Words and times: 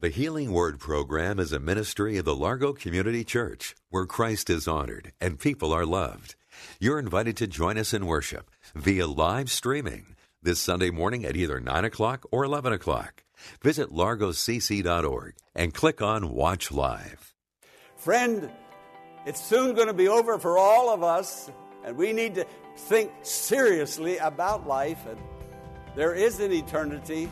The 0.00 0.08
Healing 0.08 0.52
Word 0.52 0.80
program 0.80 1.38
is 1.38 1.52
a 1.52 1.60
ministry 1.60 2.16
of 2.16 2.24
the 2.24 2.34
Largo 2.34 2.72
Community 2.72 3.22
Church 3.22 3.74
where 3.90 4.06
Christ 4.06 4.48
is 4.48 4.66
honored 4.66 5.12
and 5.20 5.38
people 5.38 5.74
are 5.74 5.84
loved. 5.84 6.36
You're 6.78 6.98
invited 6.98 7.36
to 7.36 7.46
join 7.46 7.76
us 7.76 7.92
in 7.92 8.06
worship 8.06 8.50
via 8.74 9.06
live 9.06 9.50
streaming 9.50 10.16
this 10.42 10.58
Sunday 10.58 10.88
morning 10.88 11.26
at 11.26 11.36
either 11.36 11.60
9 11.60 11.84
o'clock 11.84 12.24
or 12.30 12.44
11 12.44 12.72
o'clock. 12.72 13.24
Visit 13.62 13.90
largocc.org 13.90 15.34
and 15.54 15.74
click 15.74 16.00
on 16.00 16.32
Watch 16.32 16.72
Live. 16.72 17.34
Friend, 17.96 18.50
it's 19.26 19.44
soon 19.44 19.74
going 19.74 19.88
to 19.88 19.92
be 19.92 20.08
over 20.08 20.38
for 20.38 20.56
all 20.56 20.88
of 20.88 21.02
us, 21.02 21.50
and 21.84 21.94
we 21.94 22.14
need 22.14 22.36
to 22.36 22.46
think 22.74 23.12
seriously 23.20 24.16
about 24.16 24.66
life. 24.66 25.04
And 25.06 25.18
there 25.94 26.14
is 26.14 26.40
an 26.40 26.52
eternity 26.52 27.28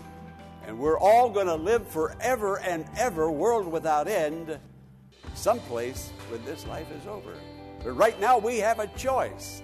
and 0.68 0.78
we're 0.78 0.98
all 0.98 1.30
going 1.30 1.46
to 1.46 1.54
live 1.54 1.88
forever 1.88 2.58
and 2.60 2.84
ever, 2.98 3.30
world 3.30 3.66
without 3.66 4.06
end, 4.06 4.58
someplace 5.32 6.12
when 6.28 6.44
this 6.44 6.66
life 6.66 6.86
is 6.92 7.06
over. 7.06 7.32
But 7.82 7.92
right 7.92 8.20
now, 8.20 8.36
we 8.36 8.58
have 8.58 8.78
a 8.78 8.86
choice. 8.88 9.62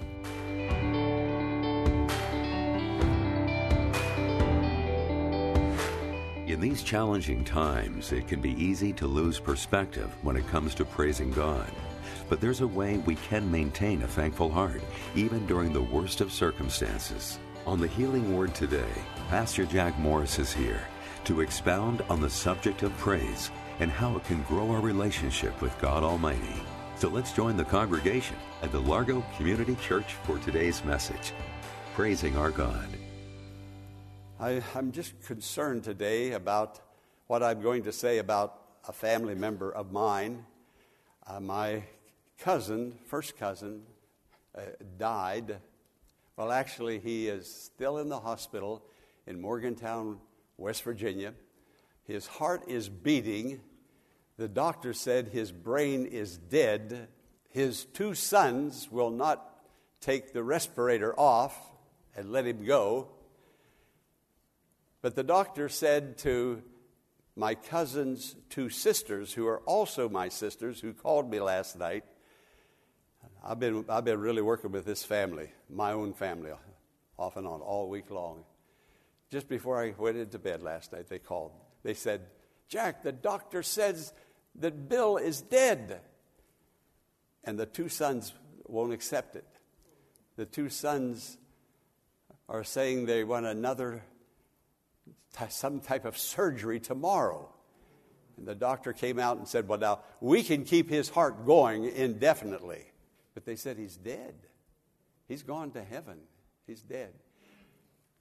In 6.46 6.58
these 6.58 6.82
challenging 6.82 7.44
times, 7.44 8.10
it 8.12 8.26
can 8.26 8.40
be 8.40 8.52
easy 8.52 8.94
to 8.94 9.06
lose 9.06 9.38
perspective 9.38 10.10
when 10.22 10.36
it 10.36 10.48
comes 10.48 10.74
to 10.76 10.86
praising 10.86 11.32
God. 11.32 11.70
But 12.30 12.40
there's 12.40 12.62
a 12.62 12.66
way 12.66 12.96
we 12.96 13.16
can 13.16 13.50
maintain 13.50 14.00
a 14.00 14.08
thankful 14.08 14.50
heart, 14.50 14.80
even 15.14 15.44
during 15.44 15.74
the 15.74 15.82
worst 15.82 16.22
of 16.22 16.32
circumstances. 16.32 17.38
On 17.66 17.78
the 17.78 17.88
Healing 17.88 18.34
Word 18.34 18.54
today, 18.54 18.92
Pastor 19.28 19.66
Jack 19.66 19.98
Morris 19.98 20.38
is 20.38 20.52
here 20.52 20.80
to 21.24 21.40
expound 21.40 22.02
on 22.08 22.20
the 22.20 22.30
subject 22.30 22.82
of 22.82 22.96
praise 22.98 23.50
and 23.80 23.90
how 23.90 24.16
it 24.16 24.24
can 24.24 24.42
grow 24.42 24.70
our 24.70 24.80
relationship 24.80 25.60
with 25.60 25.78
God 25.80 26.02
Almighty. 26.02 26.62
So 26.96 27.08
let's 27.08 27.32
join 27.32 27.56
the 27.56 27.64
congregation 27.64 28.36
at 28.62 28.70
the 28.70 28.80
Largo 28.80 29.24
Community 29.36 29.76
Church 29.76 30.14
for 30.24 30.38
today's 30.38 30.84
message 30.84 31.32
Praising 31.94 32.36
Our 32.36 32.50
God. 32.50 32.88
I, 34.38 34.62
am 34.74 34.92
just 34.92 35.20
concerned 35.22 35.84
today 35.84 36.32
about 36.32 36.80
what 37.26 37.42
I'm 37.42 37.62
going 37.62 37.84
to 37.84 37.92
say 37.92 38.18
about 38.18 38.60
a 38.88 38.92
family 38.92 39.34
member 39.34 39.70
of 39.70 39.92
mine. 39.92 40.44
Uh, 41.26 41.40
my 41.40 41.84
cousin, 42.38 42.98
first 43.06 43.36
cousin, 43.36 43.82
uh, 44.56 44.62
died. 44.98 45.56
Well, 46.36 46.52
actually, 46.52 46.98
he 46.98 47.28
is 47.28 47.46
still 47.52 47.98
in 47.98 48.08
the 48.08 48.18
hospital 48.18 48.82
in 49.26 49.40
Morgantown, 49.40 50.18
West 50.56 50.82
Virginia. 50.82 51.34
His 52.04 52.26
heart 52.26 52.64
is 52.68 52.88
beating. 52.88 53.60
The 54.36 54.48
doctor 54.48 54.92
said 54.92 55.28
his 55.28 55.52
brain 55.52 56.06
is 56.06 56.36
dead. 56.36 57.08
His 57.50 57.84
two 57.86 58.14
sons 58.14 58.88
will 58.90 59.10
not 59.10 59.50
take 60.00 60.32
the 60.32 60.42
respirator 60.42 61.18
off 61.18 61.56
and 62.16 62.30
let 62.30 62.46
him 62.46 62.64
go. 62.64 63.08
But 65.02 65.14
the 65.14 65.22
doctor 65.22 65.68
said 65.68 66.18
to 66.18 66.62
my 67.36 67.54
cousin's 67.54 68.36
two 68.48 68.70
sisters, 68.70 69.32
who 69.32 69.46
are 69.46 69.60
also 69.60 70.08
my 70.08 70.28
sisters, 70.28 70.80
who 70.80 70.92
called 70.92 71.30
me 71.30 71.40
last 71.40 71.76
night, 71.78 72.04
I've 73.42 73.58
been, 73.58 73.84
I've 73.88 74.04
been 74.04 74.20
really 74.20 74.40
working 74.40 74.72
with 74.72 74.86
this 74.86 75.04
family, 75.04 75.50
my 75.68 75.92
own 75.92 76.14
family, 76.14 76.50
off 77.18 77.36
and 77.36 77.46
on, 77.46 77.60
all 77.60 77.88
week 77.88 78.10
long. 78.10 78.44
Just 79.34 79.48
before 79.48 79.82
I 79.82 79.92
went 79.98 80.16
into 80.16 80.38
bed 80.38 80.62
last 80.62 80.92
night, 80.92 81.08
they 81.08 81.18
called. 81.18 81.50
They 81.82 81.94
said, 81.94 82.20
Jack, 82.68 83.02
the 83.02 83.10
doctor 83.10 83.64
says 83.64 84.12
that 84.60 84.88
Bill 84.88 85.16
is 85.16 85.40
dead. 85.40 86.00
And 87.42 87.58
the 87.58 87.66
two 87.66 87.88
sons 87.88 88.32
won't 88.68 88.92
accept 88.92 89.34
it. 89.34 89.44
The 90.36 90.46
two 90.46 90.68
sons 90.68 91.36
are 92.48 92.62
saying 92.62 93.06
they 93.06 93.24
want 93.24 93.44
another, 93.44 94.04
some 95.48 95.80
type 95.80 96.04
of 96.04 96.16
surgery 96.16 96.78
tomorrow. 96.78 97.52
And 98.36 98.46
the 98.46 98.54
doctor 98.54 98.92
came 98.92 99.18
out 99.18 99.38
and 99.38 99.48
said, 99.48 99.66
Well, 99.66 99.80
now, 99.80 99.98
we 100.20 100.44
can 100.44 100.62
keep 100.62 100.88
his 100.88 101.08
heart 101.08 101.44
going 101.44 101.86
indefinitely. 101.86 102.84
But 103.34 103.46
they 103.46 103.56
said 103.56 103.78
he's 103.78 103.96
dead. 103.96 104.36
He's 105.26 105.42
gone 105.42 105.72
to 105.72 105.82
heaven. 105.82 106.18
He's 106.68 106.82
dead. 106.82 107.14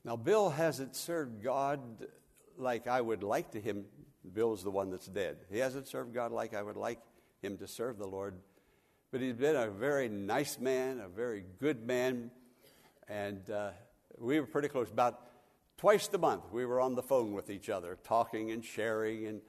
Now, 0.05 0.17
Bill 0.17 0.49
hasn't 0.49 0.95
served 0.95 1.41
God 1.41 1.79
like 2.57 2.87
I 2.87 2.99
would 2.99 3.23
like 3.23 3.51
to 3.51 3.61
him. 3.61 3.85
Bill's 4.33 4.63
the 4.63 4.71
one 4.71 4.89
that's 4.89 5.07
dead. 5.07 5.37
He 5.49 5.59
hasn't 5.59 5.87
served 5.87 6.13
God 6.13 6.31
like 6.31 6.53
I 6.53 6.61
would 6.61 6.75
like 6.75 6.99
him 7.41 7.57
to 7.57 7.67
serve 7.67 7.97
the 7.97 8.07
Lord. 8.07 8.35
But 9.11 9.21
he's 9.21 9.35
been 9.35 9.55
a 9.55 9.69
very 9.69 10.09
nice 10.09 10.59
man, 10.59 10.99
a 10.99 11.07
very 11.07 11.45
good 11.59 11.85
man. 11.85 12.31
And 13.07 13.49
uh, 13.49 13.71
we 14.17 14.39
were 14.39 14.47
pretty 14.47 14.67
close. 14.67 14.89
About 14.89 15.21
twice 15.77 16.09
a 16.13 16.17
month, 16.17 16.43
we 16.51 16.65
were 16.65 16.81
on 16.81 16.95
the 16.95 17.03
phone 17.03 17.33
with 17.33 17.49
each 17.49 17.69
other, 17.69 17.97
talking 18.03 18.51
and 18.51 18.63
sharing. 18.63 19.27
And, 19.27 19.41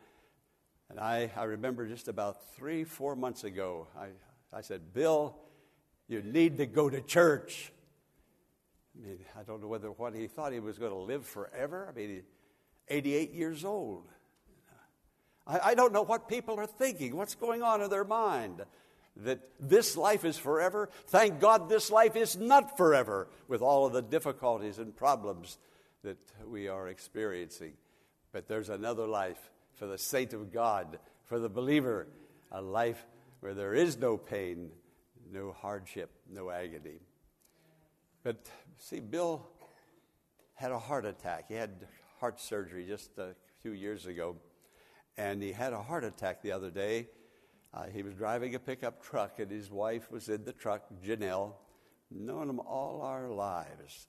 and 0.90 1.00
I, 1.00 1.30
I 1.36 1.44
remember 1.44 1.88
just 1.88 2.08
about 2.08 2.54
three, 2.54 2.84
four 2.84 3.16
months 3.16 3.42
ago, 3.42 3.88
I, 3.98 4.08
I 4.52 4.60
said, 4.60 4.92
Bill, 4.92 5.36
you 6.08 6.22
need 6.22 6.58
to 6.58 6.66
go 6.66 6.90
to 6.90 7.00
church. 7.00 7.72
I 8.96 9.06
mean, 9.06 9.18
I 9.38 9.42
don't 9.42 9.60
know 9.60 9.68
whether 9.68 9.88
what 9.88 10.14
he 10.14 10.26
thought 10.26 10.52
he 10.52 10.60
was 10.60 10.78
going 10.78 10.92
to 10.92 10.98
live 10.98 11.26
forever. 11.26 11.88
I 11.88 11.96
mean, 11.96 12.22
88 12.88 13.32
years 13.32 13.64
old. 13.64 14.08
I, 15.46 15.60
I 15.70 15.74
don't 15.74 15.92
know 15.92 16.02
what 16.02 16.28
people 16.28 16.58
are 16.58 16.66
thinking, 16.66 17.16
what's 17.16 17.34
going 17.34 17.62
on 17.62 17.82
in 17.82 17.90
their 17.90 18.04
mind. 18.04 18.62
That 19.18 19.40
this 19.60 19.96
life 19.96 20.24
is 20.24 20.36
forever. 20.36 20.88
Thank 21.06 21.38
God 21.38 21.68
this 21.68 21.90
life 21.90 22.16
is 22.16 22.36
not 22.36 22.76
forever 22.76 23.28
with 23.46 23.62
all 23.62 23.86
of 23.86 23.92
the 23.92 24.02
difficulties 24.02 24.78
and 24.78 24.96
problems 24.96 25.58
that 26.02 26.18
we 26.46 26.66
are 26.68 26.88
experiencing. 26.88 27.74
But 28.32 28.48
there's 28.48 28.70
another 28.70 29.06
life 29.06 29.38
for 29.74 29.86
the 29.86 29.98
saint 29.98 30.32
of 30.32 30.52
God, 30.52 30.98
for 31.26 31.38
the 31.38 31.48
believer, 31.48 32.08
a 32.50 32.60
life 32.60 33.06
where 33.38 33.54
there 33.54 33.74
is 33.74 33.96
no 33.96 34.16
pain, 34.16 34.70
no 35.32 35.52
hardship, 35.52 36.10
no 36.32 36.50
agony. 36.50 36.98
But 38.24 38.48
see, 38.78 39.00
Bill 39.00 39.46
had 40.54 40.72
a 40.72 40.78
heart 40.78 41.04
attack. 41.04 41.44
He 41.48 41.54
had 41.54 41.86
heart 42.18 42.40
surgery 42.40 42.86
just 42.86 43.18
a 43.18 43.34
few 43.60 43.72
years 43.72 44.06
ago, 44.06 44.36
and 45.18 45.42
he 45.42 45.52
had 45.52 45.74
a 45.74 45.82
heart 45.82 46.04
attack 46.04 46.42
the 46.42 46.52
other 46.52 46.70
day. 46.70 47.08
Uh, 47.74 47.84
he 47.92 48.02
was 48.02 48.14
driving 48.14 48.54
a 48.54 48.58
pickup 48.58 49.02
truck, 49.04 49.40
and 49.40 49.50
his 49.50 49.70
wife 49.70 50.10
was 50.10 50.30
in 50.30 50.42
the 50.44 50.52
truck, 50.52 50.84
Janelle, 51.04 51.52
known 52.10 52.48
him 52.48 52.60
all 52.60 53.02
our 53.02 53.28
lives. 53.28 54.06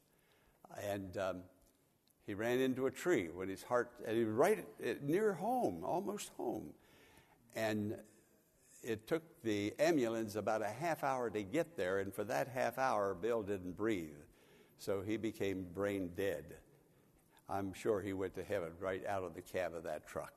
And 0.81 1.17
um, 1.17 1.41
he 2.25 2.35
ran 2.35 2.59
into 2.59 2.85
a 2.85 2.91
tree 2.91 3.27
when 3.33 3.49
his 3.49 3.63
heart, 3.63 3.91
and 4.07 4.15
he 4.15 4.23
was 4.23 4.33
right 4.33 4.65
near 5.03 5.33
home, 5.33 5.83
almost 5.83 6.31
home. 6.37 6.69
And 7.53 7.97
it 8.85 9.07
took 9.07 9.23
the 9.43 9.73
ambulance 9.79 10.35
about 10.35 10.61
a 10.61 10.69
half 10.69 11.03
hour 11.03 11.29
to 11.29 11.43
get 11.43 11.75
there, 11.75 11.99
and 11.99 12.13
for 12.13 12.23
that 12.25 12.47
half 12.47 12.77
hour, 12.77 13.13
Bill 13.13 13.41
didn't 13.41 13.75
breathe. 13.75 14.17
So 14.77 15.01
he 15.01 15.17
became 15.17 15.65
brain 15.73 16.11
dead. 16.15 16.43
I'm 17.49 17.73
sure 17.73 18.01
he 18.01 18.13
went 18.13 18.35
to 18.35 18.43
heaven 18.43 18.71
right 18.79 19.05
out 19.05 19.23
of 19.23 19.33
the 19.33 19.41
cab 19.41 19.73
of 19.75 19.83
that 19.83 20.07
truck. 20.07 20.33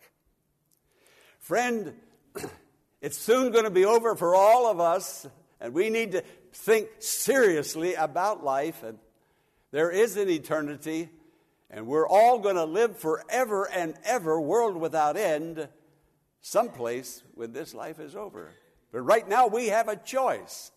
Friend, 1.39 1.95
it's 3.01 3.19
soon 3.19 3.53
going 3.53 3.65
to 3.65 3.71
be 3.71 3.85
over 3.85 4.15
for 4.15 4.35
all 4.35 4.71
of 4.71 4.81
us, 4.81 5.27
and 5.61 5.75
we 5.75 5.91
need 5.91 6.13
to 6.13 6.23
think 6.53 6.89
seriously 6.99 7.95
about 7.95 8.45
life. 8.45 8.83
And 8.83 8.99
there 9.71 9.91
is 9.91 10.17
an 10.17 10.29
eternity, 10.29 11.09
and 11.71 11.87
we're 11.87 12.09
all 12.09 12.39
going 12.39 12.57
to 12.57 12.65
live 12.65 12.99
forever 12.99 13.69
and 13.71 13.95
ever, 14.05 14.41
world 14.41 14.77
without 14.77 15.17
end 15.17 15.69
someplace 16.41 17.23
when 17.35 17.53
this 17.53 17.75
life 17.75 18.01
is 18.01 18.15
over. 18.17 18.53
But 18.93 19.03
right 19.03 19.29
now 19.29 19.47
we 19.47 19.69
have 19.69 19.89
a 19.89 19.97
choice. 19.97 20.71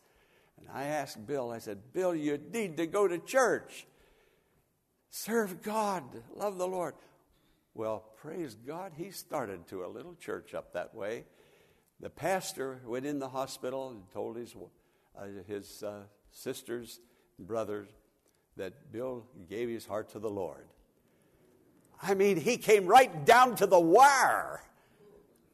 And 0.58 0.68
I 0.74 0.84
asked 0.84 1.26
Bill, 1.26 1.52
I 1.52 1.60
said, 1.60 1.94
Bill, 1.94 2.14
you 2.14 2.40
need 2.54 2.78
to 2.78 2.88
go 2.88 3.08
to 3.08 3.18
church. 3.18 3.88
Serve 5.10 5.62
God, 5.62 6.04
love 6.36 6.58
the 6.58 6.68
Lord. 6.68 6.96
Well, 7.74 8.04
praise 8.22 8.56
God, 8.56 8.92
he 8.96 9.12
started 9.12 9.68
to 9.68 9.86
a 9.86 9.88
little 9.88 10.16
church 10.16 10.54
up 10.54 10.74
that 10.74 10.94
way. 10.94 11.26
The 12.00 12.10
pastor 12.10 12.82
went 12.86 13.06
in 13.06 13.20
the 13.20 13.30
hospital 13.30 13.90
and 13.90 14.04
told 14.12 14.36
his, 14.36 14.56
uh, 15.18 15.28
his 15.48 15.84
uh, 15.84 16.02
sisters 16.32 17.00
and 17.38 17.48
brothers 17.48 17.88
that 18.58 18.92
Bill 18.92 19.26
gave 19.50 19.70
his 19.70 19.86
heart 19.86 20.10
to 20.10 20.20
the 20.20 20.30
Lord. 20.30 20.66
I 22.02 22.14
mean, 22.14 22.38
he 22.38 22.58
came 22.58 22.88
right 22.88 23.26
down 23.26 23.56
to 23.58 23.68
the 23.68 23.80
wire. 23.80 24.62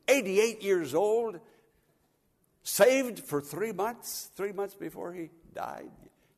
88 0.07 0.61
years 0.61 0.93
old, 0.93 1.39
saved 2.63 3.19
for 3.19 3.41
three 3.41 3.71
months, 3.71 4.29
three 4.35 4.51
months 4.51 4.75
before 4.75 5.13
he 5.13 5.29
died, 5.53 5.91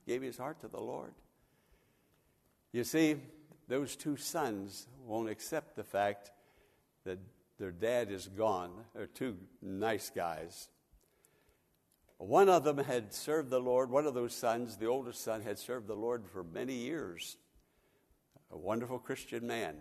gave 0.07 0.21
his 0.21 0.37
heart 0.37 0.61
to 0.61 0.67
the 0.67 0.79
Lord. 0.79 1.13
You 2.71 2.83
see, 2.83 3.15
those 3.67 3.95
two 3.95 4.17
sons 4.17 4.87
won't 5.05 5.29
accept 5.29 5.75
the 5.75 5.83
fact 5.83 6.31
that 7.03 7.19
their 7.57 7.71
dad 7.71 8.11
is 8.11 8.27
gone. 8.27 8.71
They're 8.95 9.07
two 9.07 9.37
nice 9.61 10.09
guys. 10.09 10.69
One 12.17 12.49
of 12.49 12.63
them 12.63 12.77
had 12.77 13.13
served 13.13 13.49
the 13.49 13.61
Lord, 13.61 13.89
one 13.89 14.05
of 14.05 14.13
those 14.13 14.33
sons, 14.33 14.75
the 14.77 14.87
oldest 14.87 15.23
son, 15.23 15.41
had 15.41 15.57
served 15.57 15.87
the 15.87 15.95
Lord 15.95 16.25
for 16.25 16.43
many 16.43 16.73
years. 16.73 17.37
A 18.51 18.57
wonderful 18.57 18.99
Christian 18.99 19.47
man. 19.47 19.75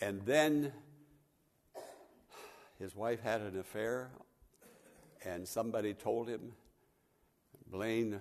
And 0.00 0.22
then 0.24 0.72
his 2.78 2.94
wife 2.94 3.20
had 3.20 3.40
an 3.40 3.58
affair, 3.58 4.10
and 5.24 5.46
somebody 5.46 5.94
told 5.94 6.28
him. 6.28 6.52
Blaine 7.70 8.20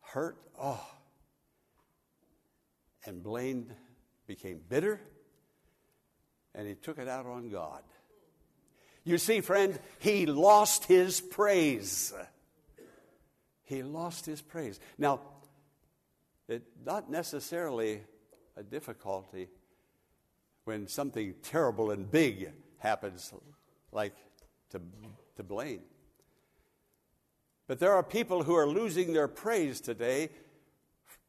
hurt. 0.00 0.36
Oh. 0.60 0.84
And 3.04 3.22
Blaine 3.22 3.72
became 4.26 4.60
bitter, 4.68 5.00
and 6.54 6.68
he 6.68 6.74
took 6.74 6.98
it 6.98 7.08
out 7.08 7.26
on 7.26 7.50
God. 7.50 7.82
You 9.04 9.18
see, 9.18 9.40
friend, 9.40 9.78
he 9.98 10.26
lost 10.26 10.84
his 10.84 11.20
praise. 11.20 12.12
He 13.64 13.82
lost 13.82 14.26
his 14.26 14.40
praise. 14.40 14.78
Now, 14.98 15.20
it's 16.48 16.68
not 16.84 17.10
necessarily 17.10 18.02
a 18.56 18.62
difficulty 18.62 19.48
when 20.64 20.86
something 20.86 21.34
terrible 21.42 21.90
and 21.90 22.08
big 22.08 22.52
happens, 22.82 23.32
like 23.92 24.14
to, 24.70 24.80
to 25.36 25.42
Blaine. 25.42 25.82
But 27.68 27.78
there 27.78 27.92
are 27.92 28.02
people 28.02 28.42
who 28.42 28.54
are 28.54 28.66
losing 28.66 29.12
their 29.12 29.28
praise 29.28 29.80
today 29.80 30.30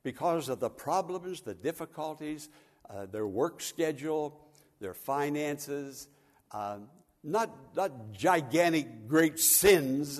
because 0.02 0.50
of 0.50 0.60
the 0.60 0.70
problems, 0.70 1.42
the 1.42 1.54
difficulties, 1.54 2.50
uh, 2.90 3.06
their 3.06 3.28
work 3.28 3.62
schedule, 3.62 4.42
their 4.82 4.94
finances, 4.94 6.08
uh, 6.52 6.80
not, 7.24 7.76
not 7.76 8.12
gigantic 8.12 9.08
great 9.08 9.40
sins, 9.40 10.20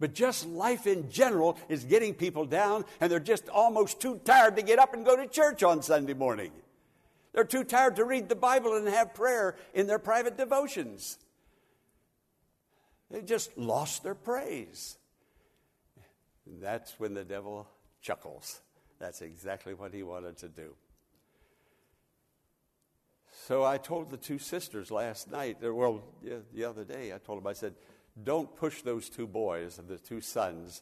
but 0.00 0.14
just 0.14 0.46
life 0.46 0.86
in 0.86 1.10
general 1.10 1.58
is 1.68 1.84
getting 1.84 2.14
people 2.14 2.44
down, 2.44 2.84
and 3.00 3.12
they're 3.12 3.20
just 3.20 3.48
almost 3.48 4.00
too 4.00 4.20
tired 4.24 4.56
to 4.56 4.62
get 4.62 4.78
up 4.78 4.94
and 4.94 5.04
go 5.04 5.16
to 5.16 5.26
church 5.26 5.62
on 5.62 5.82
Sunday 5.82 6.14
morning. 6.14 6.50
They're 7.36 7.44
too 7.44 7.64
tired 7.64 7.96
to 7.96 8.04
read 8.06 8.30
the 8.30 8.34
Bible 8.34 8.78
and 8.78 8.88
have 8.88 9.12
prayer 9.12 9.56
in 9.74 9.86
their 9.86 9.98
private 9.98 10.38
devotions. 10.38 11.18
They 13.10 13.20
just 13.20 13.58
lost 13.58 14.02
their 14.02 14.14
praise. 14.14 14.96
And 16.46 16.62
that's 16.62 16.98
when 16.98 17.12
the 17.12 17.24
devil 17.24 17.68
chuckles. 18.00 18.62
That's 18.98 19.20
exactly 19.20 19.74
what 19.74 19.92
he 19.92 20.02
wanted 20.02 20.38
to 20.38 20.48
do. 20.48 20.76
So 23.46 23.62
I 23.62 23.76
told 23.76 24.08
the 24.08 24.16
two 24.16 24.38
sisters 24.38 24.90
last 24.90 25.30
night, 25.30 25.58
well, 25.60 26.04
the 26.54 26.64
other 26.64 26.84
day, 26.84 27.12
I 27.12 27.18
told 27.18 27.40
them, 27.40 27.46
I 27.46 27.52
said, 27.52 27.74
don't 28.24 28.56
push 28.56 28.80
those 28.80 29.10
two 29.10 29.26
boys, 29.26 29.78
the 29.86 29.98
two 29.98 30.22
sons. 30.22 30.80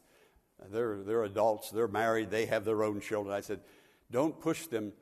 They're, 0.70 1.02
they're 1.02 1.24
adults, 1.24 1.70
they're 1.70 1.88
married, 1.88 2.30
they 2.30 2.46
have 2.46 2.64
their 2.64 2.84
own 2.84 3.00
children. 3.00 3.34
I 3.34 3.40
said, 3.40 3.58
don't 4.12 4.40
push 4.40 4.68
them 4.68 4.92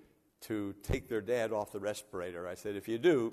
to 0.42 0.74
take 0.82 1.08
their 1.08 1.20
dad 1.20 1.52
off 1.52 1.72
the 1.72 1.80
respirator. 1.80 2.46
I 2.46 2.54
said, 2.54 2.76
if 2.76 2.88
you 2.88 2.98
do, 2.98 3.32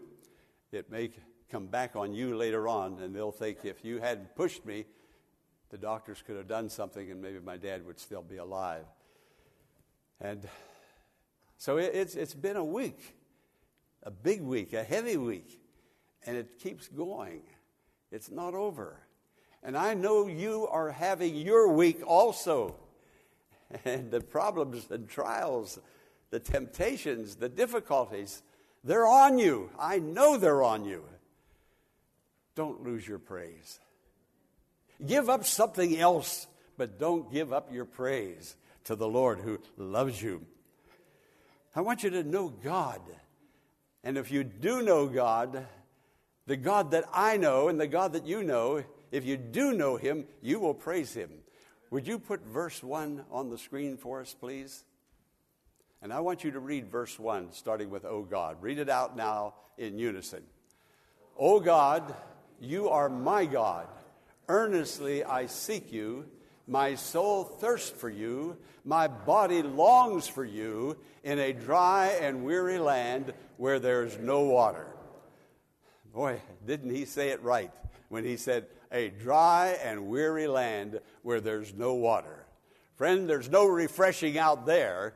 it 0.71 0.91
may 0.91 1.09
come 1.49 1.67
back 1.67 1.95
on 1.95 2.13
you 2.13 2.35
later 2.35 2.67
on, 2.67 2.99
and 3.01 3.15
they'll 3.15 3.31
think 3.31 3.59
if 3.63 3.83
you 3.83 3.99
hadn't 3.99 4.35
pushed 4.35 4.65
me, 4.65 4.85
the 5.69 5.77
doctors 5.77 6.23
could 6.25 6.35
have 6.35 6.47
done 6.47 6.69
something 6.69 7.11
and 7.11 7.21
maybe 7.21 7.39
my 7.39 7.57
dad 7.57 7.85
would 7.85 7.99
still 7.99 8.23
be 8.23 8.37
alive. 8.37 8.85
And 10.19 10.47
so 11.57 11.77
it, 11.77 11.91
it's, 11.93 12.15
it's 12.15 12.33
been 12.33 12.57
a 12.57 12.63
week, 12.63 13.15
a 14.03 14.11
big 14.11 14.41
week, 14.41 14.73
a 14.73 14.83
heavy 14.83 15.17
week, 15.17 15.59
and 16.25 16.35
it 16.35 16.59
keeps 16.59 16.87
going. 16.87 17.41
It's 18.11 18.31
not 18.31 18.53
over. 18.53 18.99
And 19.61 19.77
I 19.77 19.93
know 19.93 20.27
you 20.27 20.67
are 20.67 20.91
having 20.91 21.35
your 21.35 21.71
week 21.71 22.01
also. 22.05 22.75
And 23.85 24.09
the 24.09 24.19
problems 24.19 24.87
and 24.89 25.07
trials, 25.07 25.77
the 26.29 26.39
temptations, 26.39 27.35
the 27.35 27.49
difficulties, 27.49 28.41
they're 28.83 29.07
on 29.07 29.39
you. 29.39 29.69
I 29.77 29.99
know 29.99 30.37
they're 30.37 30.63
on 30.63 30.85
you. 30.85 31.03
Don't 32.55 32.83
lose 32.83 33.07
your 33.07 33.19
praise. 33.19 33.79
Give 35.05 35.29
up 35.29 35.45
something 35.45 35.97
else, 35.97 36.47
but 36.77 36.99
don't 36.99 37.31
give 37.31 37.53
up 37.53 37.73
your 37.73 37.85
praise 37.85 38.55
to 38.85 38.95
the 38.95 39.07
Lord 39.07 39.39
who 39.39 39.59
loves 39.77 40.21
you. 40.21 40.45
I 41.75 41.81
want 41.81 42.03
you 42.03 42.09
to 42.11 42.23
know 42.23 42.49
God. 42.49 43.01
And 44.03 44.17
if 44.17 44.31
you 44.31 44.43
do 44.43 44.81
know 44.81 45.07
God, 45.07 45.65
the 46.47 46.57
God 46.57 46.91
that 46.91 47.05
I 47.13 47.37
know 47.37 47.67
and 47.67 47.79
the 47.79 47.87
God 47.87 48.13
that 48.13 48.25
you 48.25 48.43
know, 48.43 48.83
if 49.11 49.25
you 49.25 49.37
do 49.37 49.73
know 49.73 49.97
Him, 49.97 50.25
you 50.41 50.59
will 50.59 50.73
praise 50.73 51.13
Him. 51.13 51.29
Would 51.91 52.07
you 52.07 52.19
put 52.19 52.45
verse 52.45 52.83
1 52.83 53.25
on 53.31 53.49
the 53.49 53.57
screen 53.57 53.97
for 53.97 54.21
us, 54.21 54.35
please? 54.37 54.83
And 56.01 56.13
I 56.13 56.21
want 56.21 56.43
you 56.43 56.51
to 56.51 56.59
read 56.59 56.87
verse 56.87 57.19
1, 57.19 57.51
starting 57.51 57.89
with, 57.89 58.05
O 58.05 58.23
God. 58.23 58.61
Read 58.61 58.79
it 58.79 58.89
out 58.89 59.17
now 59.17 59.55
in 59.77 59.99
unison. 59.99 60.43
O 61.37 61.59
God, 61.59 62.15
you 62.59 62.89
are 62.89 63.09
my 63.09 63.45
God. 63.45 63.87
Earnestly 64.47 65.23
I 65.23 65.47
seek 65.47 65.91
you. 65.91 66.25
My 66.67 66.95
soul 66.95 67.43
thirsts 67.43 67.89
for 67.89 68.09
you. 68.09 68.57
My 68.85 69.07
body 69.07 69.61
longs 69.61 70.27
for 70.27 70.45
you 70.45 70.97
in 71.23 71.39
a 71.39 71.53
dry 71.53 72.17
and 72.21 72.43
weary 72.43 72.79
land 72.79 73.33
where 73.57 73.79
there's 73.79 74.17
no 74.17 74.41
water. 74.41 74.87
Boy, 76.13 76.41
didn't 76.65 76.91
he 76.91 77.05
say 77.05 77.29
it 77.29 77.43
right 77.43 77.71
when 78.09 78.23
he 78.23 78.37
said, 78.37 78.67
a 78.91 79.09
dry 79.09 79.77
and 79.83 80.07
weary 80.07 80.47
land 80.47 80.99
where 81.21 81.41
there's 81.41 81.73
no 81.73 81.93
water. 81.93 82.45
Friend, 82.95 83.29
there's 83.29 83.49
no 83.49 83.65
refreshing 83.65 84.37
out 84.37 84.65
there. 84.65 85.13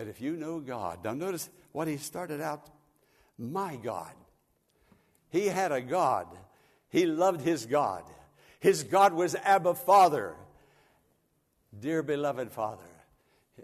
But 0.00 0.08
if 0.08 0.22
you 0.22 0.34
know 0.34 0.60
God, 0.60 1.04
now 1.04 1.12
notice 1.12 1.50
what 1.72 1.86
he 1.86 1.98
started 1.98 2.40
out 2.40 2.70
my 3.36 3.76
God. 3.76 4.14
He 5.28 5.44
had 5.48 5.72
a 5.72 5.82
God 5.82 6.26
he 6.88 7.04
loved 7.04 7.40
his 7.40 7.66
God. 7.66 8.04
His 8.58 8.82
God 8.82 9.12
was 9.12 9.34
Abba 9.34 9.74
Father. 9.74 10.34
Dear 11.78 12.02
beloved 12.02 12.50
Father. 12.50 12.82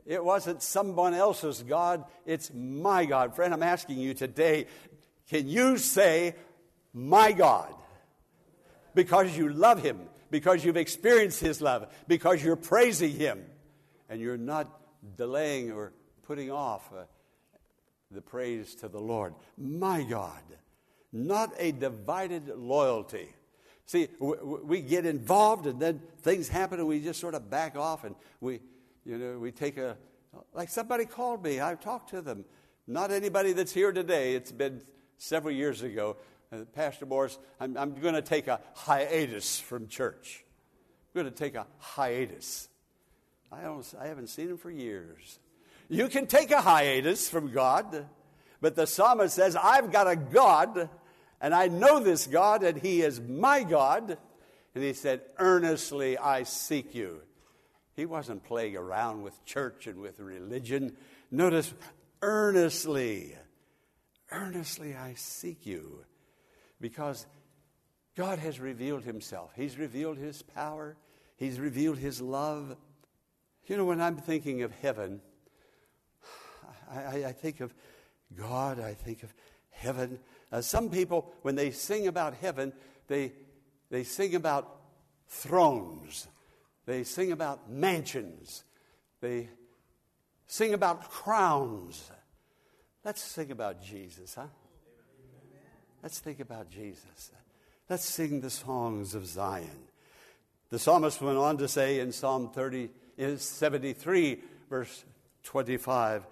It 0.05 0.23
wasn't 0.23 0.63
someone 0.63 1.15
else's 1.15 1.63
God, 1.63 2.05
it's 2.27 2.53
my 2.55 3.07
God. 3.07 3.35
Friend, 3.35 3.55
I'm 3.55 3.63
asking 3.63 3.99
you 3.99 4.13
today 4.13 4.67
can 5.31 5.49
you 5.49 5.79
say, 5.79 6.35
My 6.93 7.33
God? 7.33 7.75
Because 8.95 9.35
you 9.35 9.49
love 9.49 9.83
him, 9.83 10.03
because 10.31 10.67
you've 10.67 10.77
experienced 10.77 11.41
his 11.41 11.63
love, 11.63 11.91
because 12.07 12.45
you're 12.45 12.57
praising 12.57 13.13
him, 13.13 13.43
and 14.11 14.21
you're 14.21 14.37
not 14.37 14.71
delaying 15.17 15.73
or 15.73 15.95
putting 16.27 16.51
off 16.51 16.91
uh, 16.93 17.05
the 18.11 18.21
praise 18.21 18.75
to 18.77 18.89
the 18.89 19.01
Lord. 19.01 19.35
My 19.57 20.03
God 20.03 20.43
not 21.17 21.53
a 21.59 21.73
divided 21.73 22.49
loyalty. 22.57 23.29
See, 23.87 24.09
we 24.21 24.81
get 24.81 25.07
involved 25.07 25.67
and 25.67 25.81
then 25.81 26.01
things 26.23 26.49
happen 26.49 26.81
and 26.81 26.89
we 26.89 27.01
just 27.01 27.21
sort 27.21 27.35
of 27.35 27.49
back 27.49 27.77
off 27.77 28.05
and 28.05 28.15
we, 28.41 28.61
you 29.05 29.17
know, 29.17 29.39
we 29.39 29.53
take 29.53 29.79
a, 29.79 29.97
like 30.53 30.69
somebody 30.69 31.05
called 31.05 31.45
me, 31.45 31.61
I've 31.61 31.81
talked 31.81 32.11
to 32.11 32.21
them. 32.21 32.45
Not 32.87 33.11
anybody 33.11 33.53
that's 33.53 33.73
here 33.73 33.93
today, 33.93 34.35
it's 34.35 34.53
been 34.53 34.83
several 35.19 35.55
years 35.55 35.83
ago. 35.83 36.17
Uh, 36.53 36.59
Pastor 36.75 37.07
Morris, 37.07 37.39
I'm, 37.61 37.77
I'm 37.77 37.95
going 37.95 38.15
to 38.15 38.23
take 38.23 38.49
a 38.49 38.61
hiatus 38.75 39.59
from 39.59 39.89
church. 39.89 40.45
I'm 41.15 41.23
going 41.23 41.33
to 41.33 41.37
take 41.37 41.55
a 41.55 41.67
hiatus. 41.79 42.69
I, 43.53 43.63
don't, 43.63 43.95
I 44.01 44.09
haven't 44.09 44.29
seen 44.29 44.49
him 44.49 44.59
for 44.59 44.71
years. 44.71 45.39
You 45.89 46.09
can 46.09 46.27
take 46.27 46.51
a 46.51 46.61
hiatus 46.61 47.29
from 47.29 47.53
God. 47.53 48.07
But 48.61 48.75
the 48.75 48.87
psalmist 48.87 49.35
says, 49.35 49.55
I've 49.55 49.93
got 49.93 50.09
a 50.09 50.17
God, 50.17 50.89
and 51.41 51.55
I 51.55 51.69
know 51.69 52.01
this 52.01 52.27
God, 52.27 52.63
and 52.63 52.79
He 52.79 53.03
is 53.03 53.21
my 53.21 53.63
God. 53.63 54.19
And 54.75 54.85
he 54.85 54.93
said, 54.93 55.23
Earnestly 55.39 56.19
I 56.19 56.43
seek 56.43 56.95
you. 56.95 57.23
He 57.95 58.05
wasn't 58.05 58.45
playing 58.45 58.77
around 58.77 59.23
with 59.23 59.45
church 59.47 59.87
and 59.87 60.01
with 60.01 60.21
religion. 60.21 60.97
Notice, 61.31 61.73
earnestly, 62.21 63.35
earnestly 64.31 64.95
I 64.95 65.15
seek 65.15 65.65
you. 65.65 66.05
Because 66.79 67.27
God 68.17 68.39
has 68.39 68.61
revealed 68.61 69.05
Himself, 69.05 69.51
He's 69.57 69.79
revealed 69.79 70.19
His 70.19 70.43
power, 70.43 70.97
He's 71.37 71.59
revealed 71.59 71.97
His 71.97 72.21
love. 72.21 72.77
You 73.67 73.79
know, 73.79 73.87
when 73.87 74.01
I'm 74.01 74.17
thinking 74.17 74.63
of 74.63 74.73
heaven, 74.73 75.21
I, 76.91 77.25
I 77.27 77.33
think 77.33 77.61
of 77.61 77.75
God, 78.37 78.81
I 78.81 78.95
think 78.95 79.23
of 79.23 79.33
heaven. 79.71 80.19
Uh, 80.51 80.61
some 80.61 80.91
people, 80.91 81.33
when 81.43 81.55
they 81.55 81.71
sing 81.71 82.07
about 82.07 82.35
heaven, 82.35 82.73
they, 83.09 83.33
they 83.91 84.05
sing 84.05 84.35
about 84.35 84.77
thrones, 85.29 86.29
they 86.87 87.05
sing 87.05 87.33
about 87.33 87.71
mansions, 87.71 88.65
they 89.21 89.49
sing 90.47 90.75
about 90.75 91.11
crowns. 91.11 92.11
Let's 93.05 93.33
think 93.33 93.51
about 93.51 93.83
Jesus, 93.83 94.35
huh? 94.35 94.47
Let's 96.03 96.19
think 96.19 96.41
about 96.41 96.71
Jesus. 96.71 97.33
Let's 97.89 98.05
sing 98.05 98.41
the 98.41 98.51
songs 98.51 99.15
of 99.15 99.27
Zion. 99.27 99.89
The 100.71 100.79
psalmist 100.79 101.21
went 101.21 101.39
on 101.39 101.57
to 101.59 101.69
say 101.69 102.01
in 102.01 102.13
Psalm 102.13 102.51
30, 102.51 102.91
73, 103.37 104.41
verse 104.69 105.05
25, 105.45 106.27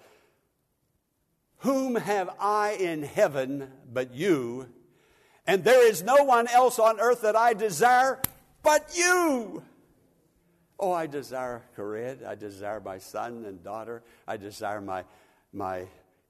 Whom 1.65 1.95
have 1.95 2.29
I 2.39 2.73
in 2.73 3.03
heaven 3.03 3.71
but 3.91 4.13
you? 4.15 4.69
And 5.47 5.65
there 5.65 5.89
is 5.89 6.03
no 6.03 6.25
one 6.25 6.47
else 6.47 6.79
on 6.79 7.01
earth 7.01 7.23
that 7.23 7.37
I 7.37 7.55
desire 7.55 8.21
but 8.63 8.95
you. 8.95 9.63
Oh, 10.79 10.93
I 10.93 11.07
desire 11.07 11.63
Corinne. 11.75 12.19
I 12.27 12.35
desire 12.35 12.81
my 12.81 12.99
son 12.99 13.47
and 13.47 13.65
daughter. 13.65 14.03
I 14.29 14.37
desire 14.37 14.83
my, 14.83 15.05
my 15.55 15.87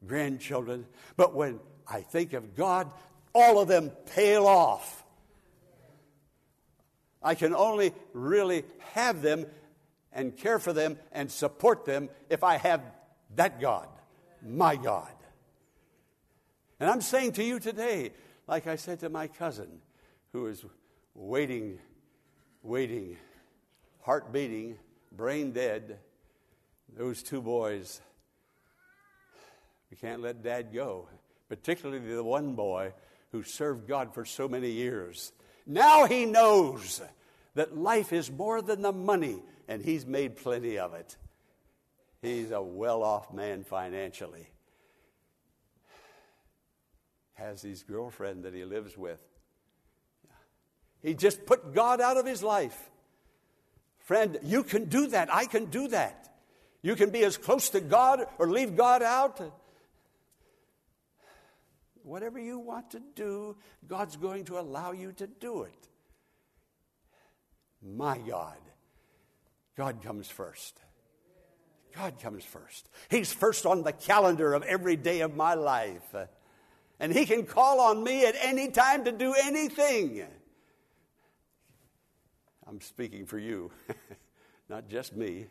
grandchildren. 0.06 0.86
But 1.16 1.34
when 1.34 1.58
I 1.88 2.02
think 2.02 2.32
of 2.32 2.54
God, 2.54 2.88
all 3.34 3.60
of 3.60 3.66
them 3.66 3.90
pale 4.14 4.46
off. 4.46 5.02
I 7.20 7.34
can 7.34 7.56
only 7.56 7.92
really 8.12 8.62
have 8.92 9.20
them 9.20 9.46
and 10.12 10.36
care 10.36 10.60
for 10.60 10.72
them 10.72 10.96
and 11.10 11.28
support 11.28 11.84
them 11.86 12.08
if 12.30 12.44
I 12.44 12.58
have 12.58 12.82
that 13.34 13.60
God, 13.60 13.88
my 14.40 14.76
God. 14.76 15.10
And 16.84 16.90
I'm 16.90 17.00
saying 17.00 17.32
to 17.32 17.42
you 17.42 17.60
today, 17.60 18.12
like 18.46 18.66
I 18.66 18.76
said 18.76 19.00
to 19.00 19.08
my 19.08 19.26
cousin 19.26 19.80
who 20.34 20.48
is 20.48 20.66
waiting, 21.14 21.78
waiting, 22.62 23.16
heart 24.02 24.34
beating, 24.34 24.76
brain 25.10 25.52
dead, 25.52 25.98
those 26.94 27.22
two 27.22 27.40
boys, 27.40 28.02
we 29.90 29.96
can't 29.96 30.20
let 30.20 30.42
dad 30.42 30.74
go, 30.74 31.08
particularly 31.48 32.14
the 32.14 32.22
one 32.22 32.52
boy 32.52 32.92
who 33.32 33.42
served 33.42 33.88
God 33.88 34.12
for 34.12 34.26
so 34.26 34.46
many 34.46 34.70
years. 34.70 35.32
Now 35.66 36.04
he 36.04 36.26
knows 36.26 37.00
that 37.54 37.78
life 37.78 38.12
is 38.12 38.30
more 38.30 38.60
than 38.60 38.82
the 38.82 38.92
money, 38.92 39.42
and 39.68 39.82
he's 39.82 40.04
made 40.04 40.36
plenty 40.36 40.78
of 40.78 40.92
it. 40.92 41.16
He's 42.20 42.50
a 42.50 42.60
well 42.60 43.02
off 43.02 43.32
man 43.32 43.64
financially. 43.64 44.48
Has 47.34 47.62
his 47.62 47.82
girlfriend 47.82 48.44
that 48.44 48.54
he 48.54 48.64
lives 48.64 48.96
with. 48.96 49.20
He 51.02 51.14
just 51.14 51.44
put 51.46 51.74
God 51.74 52.00
out 52.00 52.16
of 52.16 52.26
his 52.26 52.42
life. 52.42 52.90
Friend, 53.98 54.38
you 54.42 54.62
can 54.62 54.86
do 54.86 55.08
that. 55.08 55.32
I 55.32 55.46
can 55.46 55.66
do 55.66 55.88
that. 55.88 56.28
You 56.82 56.94
can 56.94 57.10
be 57.10 57.24
as 57.24 57.36
close 57.36 57.70
to 57.70 57.80
God 57.80 58.26
or 58.38 58.50
leave 58.50 58.76
God 58.76 59.02
out. 59.02 59.40
Whatever 62.02 62.38
you 62.38 62.58
want 62.58 62.90
to 62.90 63.00
do, 63.14 63.56
God's 63.86 64.16
going 64.16 64.44
to 64.46 64.58
allow 64.58 64.92
you 64.92 65.12
to 65.12 65.26
do 65.26 65.62
it. 65.62 65.88
My 67.82 68.18
God. 68.18 68.58
God 69.76 70.02
comes 70.02 70.28
first. 70.28 70.78
God 71.96 72.18
comes 72.20 72.44
first. 72.44 72.88
He's 73.08 73.32
first 73.32 73.66
on 73.66 73.82
the 73.82 73.92
calendar 73.92 74.52
of 74.52 74.62
every 74.64 74.96
day 74.96 75.20
of 75.20 75.36
my 75.36 75.54
life. 75.54 76.14
And 77.00 77.12
He 77.12 77.26
can 77.26 77.44
call 77.44 77.80
on 77.80 78.02
me 78.02 78.24
at 78.26 78.34
any 78.40 78.70
time 78.70 79.04
to 79.04 79.12
do 79.12 79.34
anything. 79.42 80.24
I'm 82.66 82.80
speaking 82.80 83.26
for 83.26 83.38
you, 83.38 83.70
not 84.68 84.88
just 84.88 85.14
me, 85.14 85.46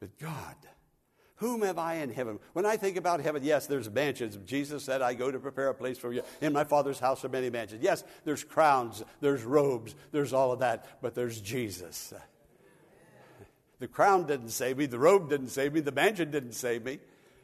but 0.00 0.18
God. 0.18 0.56
Whom 1.36 1.62
have 1.62 1.78
I 1.78 1.96
in 1.96 2.10
heaven? 2.10 2.38
When 2.52 2.64
I 2.64 2.76
think 2.76 2.96
about 2.96 3.20
heaven, 3.20 3.42
yes, 3.42 3.66
there's 3.66 3.90
mansions. 3.90 4.38
Jesus 4.46 4.84
said, 4.84 5.02
I 5.02 5.14
go 5.14 5.30
to 5.30 5.38
prepare 5.38 5.68
a 5.68 5.74
place 5.74 5.98
for 5.98 6.12
you. 6.12 6.22
In 6.40 6.52
my 6.52 6.64
Father's 6.64 7.00
house 7.00 7.24
are 7.24 7.28
many 7.28 7.50
mansions. 7.50 7.82
Yes, 7.82 8.04
there's 8.24 8.44
crowns, 8.44 9.02
there's 9.20 9.42
robes, 9.42 9.94
there's 10.12 10.32
all 10.32 10.52
of 10.52 10.60
that, 10.60 11.02
but 11.02 11.14
there's 11.14 11.40
Jesus. 11.40 12.14
The 13.80 13.88
crown 13.88 14.26
didn't 14.26 14.50
save 14.50 14.78
me, 14.78 14.86
the 14.86 14.98
robe 14.98 15.28
didn't 15.28 15.48
save 15.48 15.74
me, 15.74 15.80
the 15.80 15.92
mansion 15.92 16.30
didn't 16.30 16.52
save 16.52 16.84
me, 16.84 17.00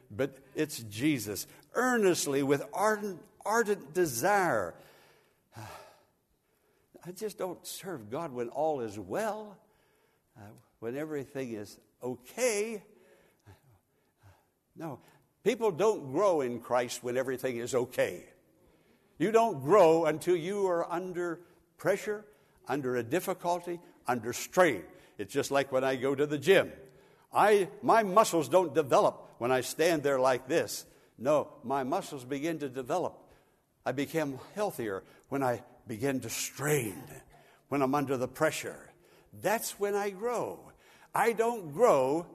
but 0.09 0.37
it's 0.55 0.79
Jesus. 0.83 1.45
Earnestly, 1.73 2.43
with 2.43 2.63
ardent, 2.73 3.21
ardent 3.45 3.93
desire. 3.93 4.73
I 7.05 7.11
just 7.11 7.37
don't 7.37 7.65
serve 7.65 8.09
God 8.09 8.31
when 8.31 8.49
all 8.49 8.81
is 8.81 8.99
well, 8.99 9.57
uh, 10.37 10.41
when 10.79 10.97
everything 10.97 11.53
is 11.53 11.77
okay. 12.03 12.83
No, 14.75 14.99
people 15.43 15.69
don't 15.71 16.11
grow 16.13 16.41
in 16.41 16.59
Christ 16.59 17.03
when 17.03 17.17
everything 17.17 17.57
is 17.57 17.75
okay. 17.75 18.23
You 19.17 19.31
don't 19.31 19.61
grow 19.61 20.05
until 20.05 20.35
you 20.35 20.65
are 20.67 20.91
under 20.91 21.41
pressure, 21.77 22.25
under 22.67 22.95
a 22.95 23.03
difficulty, 23.03 23.79
under 24.07 24.33
strain. 24.33 24.83
It's 25.17 25.31
just 25.31 25.51
like 25.51 25.71
when 25.71 25.83
I 25.83 25.95
go 25.95 26.15
to 26.15 26.25
the 26.25 26.39
gym. 26.39 26.71
I, 27.33 27.69
my 27.83 28.01
muscles 28.03 28.49
don't 28.49 28.73
develop 28.73 29.35
when 29.37 29.51
I 29.51 29.61
stand 29.61 30.03
there 30.03 30.19
like 30.19 30.47
this. 30.47 30.85
No, 31.21 31.49
my 31.63 31.83
muscles 31.83 32.25
begin 32.25 32.57
to 32.59 32.67
develop. 32.67 33.15
I 33.85 33.91
become 33.91 34.39
healthier 34.55 35.03
when 35.29 35.43
I 35.43 35.61
begin 35.87 36.19
to 36.21 36.29
strain, 36.31 36.95
when 37.69 37.83
I'm 37.83 37.93
under 37.93 38.17
the 38.17 38.27
pressure. 38.27 38.89
That's 39.41 39.79
when 39.79 39.93
I 39.93 40.09
grow. 40.09 40.59
I 41.13 41.33
don't 41.33 41.73
grow 41.73 42.25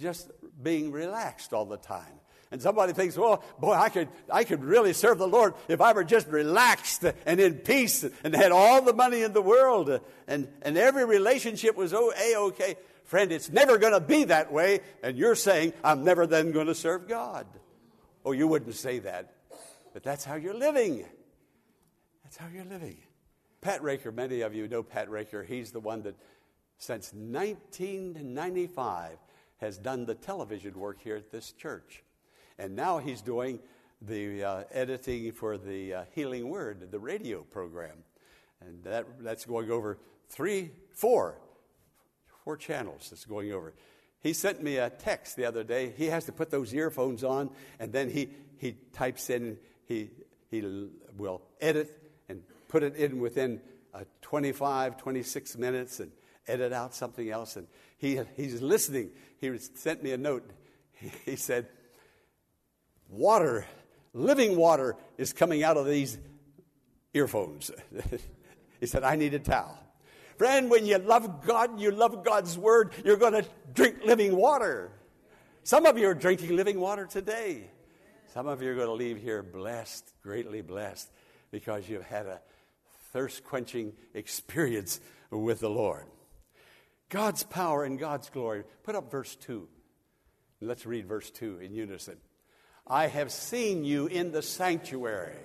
just 0.00 0.30
being 0.60 0.90
relaxed 0.90 1.52
all 1.52 1.64
the 1.64 1.76
time. 1.76 2.20
And 2.50 2.60
somebody 2.60 2.92
thinks, 2.92 3.16
well, 3.16 3.44
boy, 3.60 3.74
I 3.74 3.88
could, 3.88 4.08
I 4.32 4.42
could 4.42 4.64
really 4.64 4.92
serve 4.92 5.18
the 5.18 5.28
Lord 5.28 5.54
if 5.68 5.80
I 5.80 5.92
were 5.92 6.04
just 6.04 6.26
relaxed 6.26 7.04
and 7.24 7.40
in 7.40 7.54
peace 7.54 8.04
and 8.24 8.34
had 8.34 8.50
all 8.50 8.82
the 8.82 8.94
money 8.94 9.22
in 9.22 9.32
the 9.32 9.42
world 9.42 10.00
and, 10.26 10.48
and 10.62 10.76
every 10.76 11.04
relationship 11.04 11.76
was 11.76 11.94
oh 11.94 12.12
A-OK. 12.18 12.76
Friend, 13.04 13.30
it's 13.30 13.50
never 13.50 13.78
going 13.78 13.92
to 13.92 14.00
be 14.00 14.24
that 14.24 14.52
way. 14.52 14.80
And 15.04 15.16
you're 15.16 15.36
saying, 15.36 15.72
I'm 15.84 16.02
never 16.02 16.26
then 16.26 16.50
going 16.50 16.66
to 16.66 16.74
serve 16.74 17.06
God. 17.06 17.46
Oh, 18.26 18.32
you 18.32 18.46
wouldn't 18.48 18.74
say 18.74 18.98
that. 18.98 19.32
But 19.92 20.02
that's 20.02 20.24
how 20.24 20.34
you're 20.34 20.52
living. 20.52 21.04
That's 22.24 22.36
how 22.36 22.48
you're 22.52 22.64
living. 22.64 22.96
Pat 23.60 23.84
Raker, 23.84 24.10
many 24.10 24.40
of 24.40 24.52
you 24.52 24.66
know 24.66 24.82
Pat 24.82 25.08
Raker. 25.08 25.44
He's 25.44 25.70
the 25.70 25.78
one 25.78 26.02
that, 26.02 26.16
since 26.76 27.12
1995, 27.14 29.18
has 29.58 29.78
done 29.78 30.06
the 30.06 30.16
television 30.16 30.74
work 30.74 31.00
here 31.00 31.14
at 31.14 31.30
this 31.30 31.52
church. 31.52 32.02
And 32.58 32.74
now 32.74 32.98
he's 32.98 33.22
doing 33.22 33.60
the 34.02 34.42
uh, 34.42 34.64
editing 34.72 35.30
for 35.30 35.56
the 35.56 35.94
uh, 35.94 36.02
Healing 36.12 36.48
Word, 36.48 36.90
the 36.90 36.98
radio 36.98 37.42
program. 37.42 37.98
And 38.60 38.82
that, 38.82 39.06
that's 39.20 39.44
going 39.44 39.70
over 39.70 39.98
three, 40.28 40.72
four, 40.90 41.38
four 42.42 42.56
channels 42.56 43.06
that's 43.08 43.24
going 43.24 43.52
over. 43.52 43.72
He 44.26 44.32
sent 44.32 44.60
me 44.60 44.78
a 44.78 44.90
text 44.90 45.36
the 45.36 45.44
other 45.44 45.62
day. 45.62 45.92
He 45.96 46.06
has 46.06 46.24
to 46.24 46.32
put 46.32 46.50
those 46.50 46.74
earphones 46.74 47.22
on, 47.22 47.48
and 47.78 47.92
then 47.92 48.10
he, 48.10 48.30
he 48.58 48.72
types 48.92 49.30
in, 49.30 49.56
he, 49.86 50.10
he 50.50 50.88
will 51.16 51.42
edit 51.60 51.96
and 52.28 52.42
put 52.66 52.82
it 52.82 52.96
in 52.96 53.20
within 53.20 53.60
uh, 53.94 54.00
25, 54.22 54.96
26 54.96 55.56
minutes 55.58 56.00
and 56.00 56.10
edit 56.48 56.72
out 56.72 56.92
something 56.92 57.30
else. 57.30 57.54
And 57.54 57.68
he, 57.98 58.18
he's 58.36 58.60
listening. 58.60 59.10
He 59.40 59.56
sent 59.58 60.02
me 60.02 60.10
a 60.10 60.18
note. 60.18 60.50
He 61.24 61.36
said, 61.36 61.68
Water, 63.08 63.64
living 64.12 64.56
water, 64.56 64.96
is 65.18 65.32
coming 65.32 65.62
out 65.62 65.76
of 65.76 65.86
these 65.86 66.18
earphones. 67.14 67.70
he 68.80 68.86
said, 68.86 69.04
I 69.04 69.14
need 69.14 69.34
a 69.34 69.38
towel. 69.38 69.78
Friend, 70.38 70.70
when 70.70 70.86
you 70.86 70.98
love 70.98 71.46
God, 71.46 71.80
you 71.80 71.90
love 71.90 72.24
God's 72.24 72.58
word, 72.58 72.92
you're 73.04 73.16
going 73.16 73.32
to 73.32 73.44
drink 73.72 74.04
living 74.04 74.36
water. 74.36 74.90
Some 75.62 75.86
of 75.86 75.98
you 75.98 76.08
are 76.08 76.14
drinking 76.14 76.54
living 76.54 76.78
water 76.78 77.06
today. 77.06 77.70
Some 78.34 78.46
of 78.46 78.62
you 78.62 78.70
are 78.70 78.74
going 78.74 78.86
to 78.86 78.92
leave 78.92 79.20
here 79.20 79.42
blessed, 79.42 80.12
greatly 80.22 80.60
blessed, 80.60 81.10
because 81.50 81.88
you've 81.88 82.04
had 82.04 82.26
a 82.26 82.40
thirst 83.12 83.44
quenching 83.44 83.94
experience 84.14 85.00
with 85.30 85.60
the 85.60 85.70
Lord. 85.70 86.04
God's 87.08 87.44
power 87.44 87.84
and 87.84 87.98
God's 87.98 88.28
glory. 88.30 88.64
Put 88.82 88.94
up 88.94 89.10
verse 89.10 89.36
2. 89.36 89.66
Let's 90.60 90.86
read 90.86 91.06
verse 91.06 91.30
2 91.30 91.60
in 91.60 91.74
unison. 91.74 92.16
I 92.86 93.06
have 93.08 93.32
seen 93.32 93.84
you 93.84 94.06
in 94.06 94.32
the 94.32 94.42
sanctuary 94.42 95.36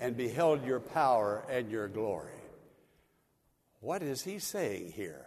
and 0.00 0.16
beheld 0.16 0.64
your 0.64 0.80
power 0.80 1.44
and 1.50 1.70
your 1.70 1.88
glory. 1.88 2.37
What 3.80 4.02
is 4.02 4.22
he 4.24 4.38
saying 4.38 4.92
here? 4.92 5.26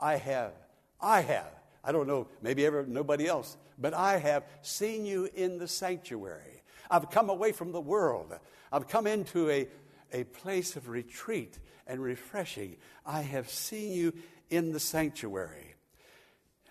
I 0.00 0.16
have, 0.16 0.52
I 1.00 1.22
have, 1.22 1.50
I 1.82 1.92
don't 1.92 2.06
know, 2.06 2.28
maybe 2.42 2.66
ever 2.66 2.84
nobody 2.86 3.26
else, 3.26 3.56
but 3.78 3.94
I 3.94 4.18
have 4.18 4.44
seen 4.62 5.06
you 5.06 5.28
in 5.34 5.58
the 5.58 5.68
sanctuary. 5.68 6.62
I've 6.90 7.10
come 7.10 7.30
away 7.30 7.52
from 7.52 7.72
the 7.72 7.80
world. 7.80 8.34
I've 8.72 8.88
come 8.88 9.06
into 9.06 9.50
a, 9.50 9.68
a 10.12 10.24
place 10.24 10.76
of 10.76 10.88
retreat 10.88 11.58
and 11.86 12.02
refreshing. 12.02 12.76
I 13.04 13.22
have 13.22 13.48
seen 13.48 13.92
you 13.92 14.12
in 14.50 14.72
the 14.72 14.80
sanctuary. 14.80 15.74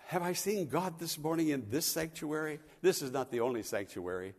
Have 0.06 0.22
I 0.22 0.32
seen 0.32 0.68
God 0.68 0.98
this 0.98 1.18
morning 1.18 1.48
in 1.48 1.68
this 1.68 1.84
sanctuary? 1.84 2.60
This 2.80 3.02
is 3.02 3.10
not 3.12 3.30
the 3.30 3.40
only 3.40 3.62
sanctuary. 3.62 4.34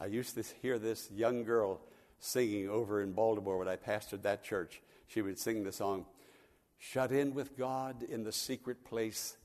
I 0.00 0.06
used 0.06 0.36
to 0.36 0.44
hear 0.62 0.78
this 0.78 1.10
young 1.10 1.42
girl 1.42 1.80
singing 2.20 2.68
over 2.68 3.02
in 3.02 3.12
Baltimore 3.12 3.58
when 3.58 3.68
I 3.68 3.76
pastored 3.76 4.22
that 4.22 4.44
church. 4.44 4.82
She 5.06 5.22
would 5.22 5.38
sing 5.38 5.64
the 5.64 5.72
song, 5.72 6.06
Shut 6.78 7.10
in 7.10 7.34
with 7.34 7.56
God 7.56 8.02
in 8.02 8.24
the 8.24 8.32
secret 8.32 8.84
place, 8.84 9.36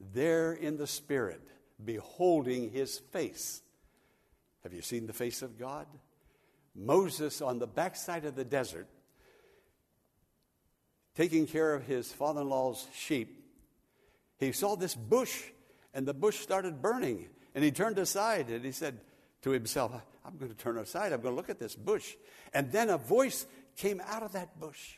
there 0.00 0.52
in 0.52 0.76
the 0.76 0.86
Spirit, 0.86 1.46
beholding 1.84 2.70
his 2.70 2.98
face. 2.98 3.62
Have 4.62 4.72
you 4.72 4.82
seen 4.82 5.06
the 5.06 5.12
face 5.12 5.42
of 5.42 5.58
God? 5.58 5.86
Moses 6.74 7.42
on 7.42 7.58
the 7.58 7.66
backside 7.66 8.24
of 8.24 8.34
the 8.34 8.44
desert 8.44 8.88
taking 11.14 11.46
care 11.46 11.74
of 11.74 11.86
his 11.86 12.10
father 12.10 12.40
in 12.40 12.48
law's 12.48 12.86
sheep, 12.94 13.44
he 14.38 14.52
saw 14.52 14.76
this 14.76 14.94
bush, 14.94 15.42
and 15.94 16.06
the 16.06 16.14
bush 16.14 16.38
started 16.40 16.80
burning. 16.80 17.28
And 17.54 17.62
he 17.62 17.70
turned 17.70 17.98
aside 17.98 18.48
and 18.48 18.64
he 18.64 18.72
said 18.72 18.98
to 19.42 19.50
himself, 19.50 19.92
I'm 20.24 20.36
going 20.36 20.50
to 20.50 20.56
turn 20.56 20.78
aside. 20.78 21.12
I'm 21.12 21.20
going 21.20 21.34
to 21.34 21.36
look 21.36 21.50
at 21.50 21.58
this 21.58 21.74
bush. 21.74 22.14
And 22.54 22.70
then 22.72 22.90
a 22.90 22.98
voice 22.98 23.46
came 23.76 24.00
out 24.06 24.22
of 24.22 24.32
that 24.32 24.58
bush. 24.58 24.96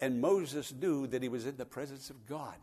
And 0.00 0.20
Moses 0.20 0.72
knew 0.72 1.06
that 1.06 1.22
he 1.22 1.28
was 1.28 1.46
in 1.46 1.56
the 1.56 1.66
presence 1.66 2.10
of 2.10 2.26
God. 2.26 2.56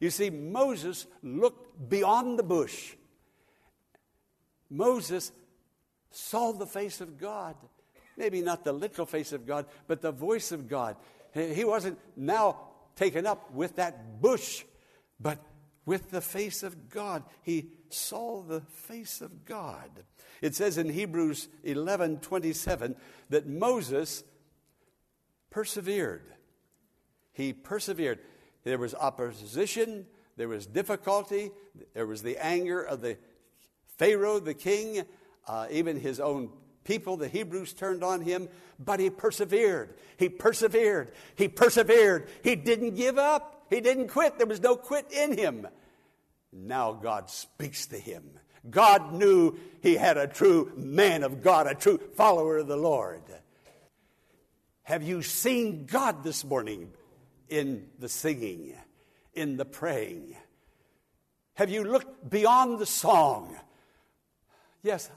You 0.00 0.10
see, 0.10 0.30
Moses 0.30 1.06
looked 1.22 1.88
beyond 1.88 2.38
the 2.38 2.44
bush. 2.44 2.94
Moses 4.70 5.32
saw 6.10 6.52
the 6.52 6.66
face 6.66 7.00
of 7.00 7.18
God 7.18 7.56
maybe 8.18 8.42
not 8.42 8.64
the 8.64 8.72
literal 8.72 9.06
face 9.06 9.32
of 9.32 9.46
God, 9.46 9.64
but 9.86 10.02
the 10.02 10.10
voice 10.10 10.52
of 10.52 10.68
God. 10.68 10.96
He 11.32 11.64
wasn't 11.64 11.98
now 12.16 12.56
taken 12.96 13.26
up 13.26 13.54
with 13.54 13.76
that 13.76 14.20
bush, 14.20 14.64
but 15.20 15.38
with 15.86 16.10
the 16.10 16.20
face 16.20 16.62
of 16.64 16.90
God. 16.90 17.22
He 17.42 17.70
saw 17.92 18.42
the 18.42 18.60
face 18.60 19.20
of 19.20 19.44
God. 19.44 19.90
It 20.40 20.54
says 20.54 20.78
in 20.78 20.88
Hebrews 20.88 21.48
11 21.64 22.20
27 22.20 22.96
that 23.30 23.46
Moses 23.46 24.24
persevered. 25.50 26.24
He 27.32 27.52
persevered. 27.52 28.18
There 28.64 28.78
was 28.78 28.94
opposition, 28.94 30.06
there 30.36 30.48
was 30.48 30.66
difficulty, 30.66 31.50
there 31.94 32.06
was 32.06 32.22
the 32.22 32.36
anger 32.44 32.82
of 32.82 33.00
the 33.00 33.16
Pharaoh, 33.96 34.38
the 34.38 34.54
king, 34.54 35.02
uh, 35.46 35.66
even 35.70 35.98
his 35.98 36.20
own 36.20 36.50
people, 36.84 37.16
the 37.16 37.28
Hebrews, 37.28 37.72
turned 37.72 38.04
on 38.04 38.20
him, 38.20 38.48
but 38.78 39.00
he 39.00 39.10
persevered. 39.10 39.94
He 40.16 40.28
persevered. 40.28 41.12
He 41.36 41.48
persevered. 41.48 42.28
He 42.42 42.56
didn't 42.56 42.94
give 42.94 43.18
up. 43.18 43.66
He 43.70 43.80
didn't 43.80 44.08
quit. 44.08 44.38
There 44.38 44.46
was 44.46 44.60
no 44.60 44.76
quit 44.76 45.12
in 45.12 45.36
him. 45.36 45.66
Now 46.52 46.92
God 46.92 47.30
speaks 47.30 47.86
to 47.88 47.98
him. 47.98 48.24
God 48.68 49.12
knew 49.12 49.58
he 49.82 49.94
had 49.94 50.16
a 50.16 50.26
true 50.26 50.72
man 50.76 51.22
of 51.22 51.42
God, 51.42 51.66
a 51.66 51.74
true 51.74 51.98
follower 52.16 52.58
of 52.58 52.66
the 52.66 52.76
Lord. 52.76 53.22
Have 54.82 55.02
you 55.02 55.22
seen 55.22 55.86
God 55.86 56.24
this 56.24 56.44
morning 56.44 56.90
in 57.48 57.88
the 57.98 58.08
singing, 58.08 58.74
in 59.34 59.56
the 59.56 59.64
praying? 59.64 60.34
Have 61.54 61.70
you 61.70 61.84
looked 61.84 62.28
beyond 62.28 62.78
the 62.78 62.86
song? 62.86 63.54
Yes, 64.82 65.10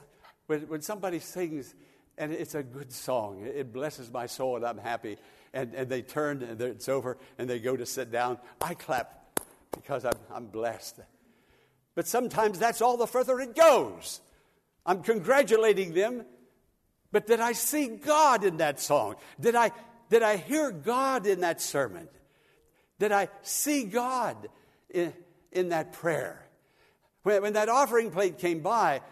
when, 0.46 0.62
when 0.68 0.82
somebody 0.82 1.20
sings 1.20 1.74
and 2.18 2.32
it's 2.32 2.54
a 2.54 2.62
good 2.62 2.92
song, 2.92 3.46
it 3.46 3.72
blesses 3.72 4.10
my 4.10 4.26
soul 4.26 4.56
and 4.56 4.66
I'm 4.66 4.78
happy, 4.78 5.16
and, 5.54 5.74
and 5.74 5.88
they 5.88 6.02
turn 6.02 6.42
and 6.42 6.60
it's 6.60 6.88
over 6.88 7.16
and 7.38 7.48
they 7.48 7.58
go 7.58 7.76
to 7.76 7.86
sit 7.86 8.12
down, 8.12 8.38
I 8.60 8.74
clap 8.74 9.40
because 9.70 10.04
I'm, 10.04 10.18
I'm 10.32 10.46
blessed. 10.46 11.00
But 11.94 12.06
sometimes 12.06 12.58
that's 12.58 12.80
all 12.80 12.96
the 12.96 13.06
further 13.06 13.38
it 13.40 13.54
goes. 13.54 14.20
I'm 14.84 15.02
congratulating 15.02 15.94
them, 15.94 16.24
but 17.12 17.26
did 17.26 17.40
I 17.40 17.52
see 17.52 17.88
God 17.88 18.44
in 18.44 18.56
that 18.56 18.80
song? 18.80 19.16
Did 19.38 19.54
I, 19.54 19.70
did 20.08 20.22
I 20.22 20.36
hear 20.36 20.72
God 20.72 21.26
in 21.26 21.40
that 21.40 21.60
sermon? 21.60 22.08
Did 22.98 23.12
I 23.12 23.28
see 23.42 23.84
God 23.84 24.48
in, 24.90 25.12
in 25.52 25.68
that 25.68 25.92
prayer? 25.92 26.46
When, 27.22 27.42
when 27.42 27.52
that 27.52 27.68
offering 27.68 28.10
plate 28.10 28.38
came 28.38 28.60
by, 28.60 29.02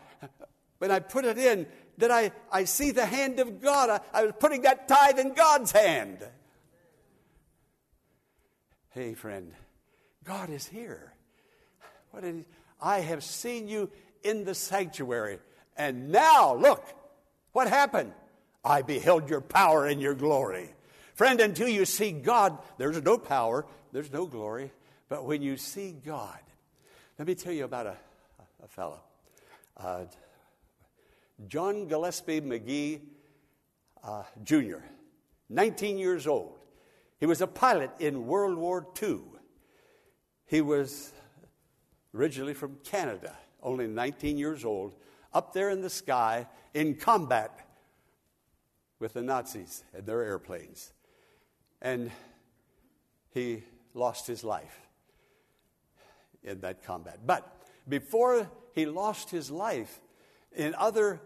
when 0.78 0.90
I 0.90 0.98
put 0.98 1.24
it 1.24 1.38
in, 1.38 1.66
did 1.98 2.10
I, 2.10 2.32
I 2.50 2.64
see 2.64 2.90
the 2.90 3.04
hand 3.04 3.38
of 3.38 3.60
God. 3.60 3.90
I, 3.90 4.00
I 4.20 4.24
was 4.24 4.32
putting 4.40 4.62
that 4.62 4.88
tithe 4.88 5.18
in 5.18 5.34
God's 5.34 5.70
hand. 5.70 6.18
Hey, 8.90 9.14
friend, 9.14 9.52
God 10.24 10.50
is 10.50 10.66
here. 10.66 11.12
What 12.10 12.24
is, 12.24 12.44
I 12.80 13.00
have 13.00 13.22
seen 13.22 13.68
you 13.68 13.90
in 14.22 14.44
the 14.44 14.54
sanctuary. 14.54 15.38
And 15.76 16.10
now, 16.10 16.54
look, 16.54 16.84
what 17.52 17.68
happened? 17.68 18.12
I 18.64 18.82
beheld 18.82 19.28
your 19.30 19.40
power 19.40 19.86
and 19.86 20.00
your 20.00 20.14
glory. 20.14 20.74
Friend, 21.14 21.40
until 21.40 21.68
you 21.68 21.84
see 21.84 22.12
God, 22.12 22.58
there's 22.78 23.02
no 23.02 23.18
power, 23.18 23.66
there's 23.92 24.12
no 24.12 24.26
glory. 24.26 24.72
But 25.08 25.24
when 25.24 25.42
you 25.42 25.56
see 25.56 25.92
God, 26.04 26.38
let 27.18 27.26
me 27.26 27.34
tell 27.34 27.52
you 27.52 27.64
about 27.64 27.86
a, 27.86 27.96
a 28.62 28.68
fellow. 28.68 29.00
Uh, 29.76 30.04
John 31.48 31.88
Gillespie 31.88 32.40
Magee 32.40 33.00
uh, 34.04 34.22
Jr., 34.44 34.78
19 35.48 35.98
years 35.98 36.26
old. 36.26 36.58
He 37.18 37.26
was 37.26 37.40
a 37.40 37.46
pilot 37.46 37.90
in 37.98 38.26
World 38.26 38.56
War 38.56 38.86
II. 39.02 39.20
He 40.46 40.60
was 40.60 41.12
originally 42.14 42.54
from 42.54 42.76
Canada, 42.84 43.36
only 43.62 43.86
19 43.86 44.36
years 44.36 44.64
old, 44.64 44.94
up 45.32 45.52
there 45.52 45.70
in 45.70 45.80
the 45.80 45.90
sky 45.90 46.46
in 46.74 46.94
combat 46.94 47.66
with 48.98 49.14
the 49.14 49.22
Nazis 49.22 49.84
and 49.94 50.06
their 50.06 50.22
airplanes. 50.22 50.92
And 51.80 52.10
he 53.32 53.62
lost 53.94 54.26
his 54.26 54.44
life 54.44 54.80
in 56.42 56.60
that 56.60 56.84
combat. 56.84 57.20
But 57.24 57.46
before 57.88 58.50
he 58.74 58.86
lost 58.86 59.30
his 59.30 59.50
life, 59.50 60.00
in 60.54 60.74
other 60.74 61.20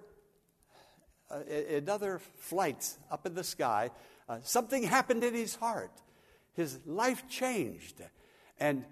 uh, 1.31 1.41
in 1.49 1.89
other 1.89 2.21
flights 2.39 2.99
up 3.11 3.27
in 3.27 3.35
the 3.35 3.43
sky, 3.43 3.91
uh, 4.29 4.39
something 4.43 4.83
happened 4.83 5.25
in 5.25 5.35
his 5.35 5.55
heart. 5.55 5.91
His 6.53 6.79
life 6.87 7.27
changed. 7.29 8.03
And 8.61 8.85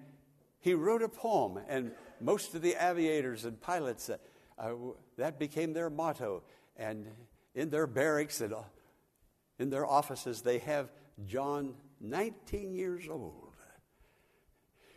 he 0.63 0.75
wrote 0.75 1.03
a 1.03 1.09
poem, 1.09 1.59
and 1.69 1.93
most 2.21 2.55
of 2.55 2.63
the 2.63 2.77
aviators 2.81 3.45
and 3.45 3.61
pilots, 3.61 4.09
uh, 4.09 4.17
uh 4.57 4.73
that 5.19 5.39
became 5.39 5.73
their 5.73 5.91
motto. 5.91 6.43
And 6.77 7.07
in 7.55 7.69
their 7.69 7.87
barracks 7.87 8.41
and 8.41 8.55
uh, 8.55 8.63
in 9.59 9.71
their 9.71 9.85
offices, 9.85 10.41
they 10.41 10.59
have 10.61 10.91
John, 11.27 11.75
19 12.01 12.75
years 12.75 13.09
old. 13.11 13.53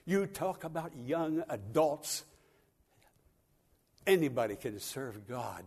You 0.05 0.27
talk 0.27 0.63
about 0.63 0.91
young 0.95 1.43
adults. 1.49 2.23
Anybody 4.05 4.55
can 4.55 4.79
serve 4.79 5.27
God 5.27 5.65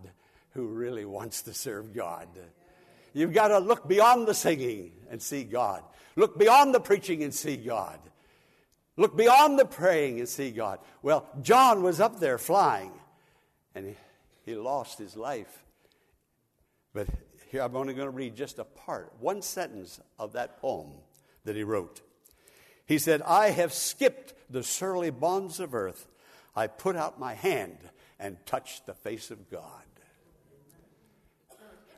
who 0.51 0.69
really 0.69 1.05
wants 1.05 1.43
to 1.43 1.53
serve 1.53 1.93
God. 1.93 2.29
You've 3.13 3.33
got 3.33 3.49
to 3.49 3.59
look 3.59 3.89
beyond 3.89 4.29
the 4.29 4.35
singing 4.35 4.93
and 5.11 5.21
see 5.21 5.43
God. 5.43 5.83
Look 6.15 6.39
beyond 6.39 6.73
the 6.73 6.81
preaching 6.81 7.25
and 7.25 7.35
see 7.35 7.57
God. 7.57 7.99
Look 8.99 9.17
beyond 9.17 9.61
the 9.61 9.65
praying 9.65 10.19
and 10.19 10.29
see 10.29 10.51
God. 10.51 10.81
Well, 11.03 11.25
John 11.41 11.85
was 11.85 12.01
up 12.01 12.19
there 12.19 12.37
flying 12.37 12.91
and 13.75 13.95
he, 14.45 14.57
lost 14.57 14.99
his 14.99 15.17
life. 15.17 15.63
But 16.93 17.07
here 17.51 17.63
I'm 17.63 17.77
only 17.77 17.95
going 17.95 18.09
to 18.09 18.17
read 18.17 18.35
just 18.35 18.59
a 18.59 18.65
part, 18.65 19.13
one 19.21 19.41
sentence 19.41 20.01
of 20.19 20.33
that 20.33 20.61
poem 20.61 20.91
that 21.45 21.55
he 21.55 21.63
wrote. 21.63 22.01
He 22.87 22.99
said, 22.99 23.23
I 23.23 23.51
have 23.51 23.73
skipped 23.73 24.35
the 24.51 24.65
surly 24.65 25.11
bonds 25.11 25.61
of 25.61 25.75
earth. 25.75 26.09
I 26.57 26.67
put 26.67 26.97
out 26.97 27.21
my 27.21 27.35
hand 27.35 27.79
and 28.19 28.37
touched 28.47 28.87
the 28.87 28.95
face 28.95 29.31
of 29.31 29.49
God. 29.49 29.85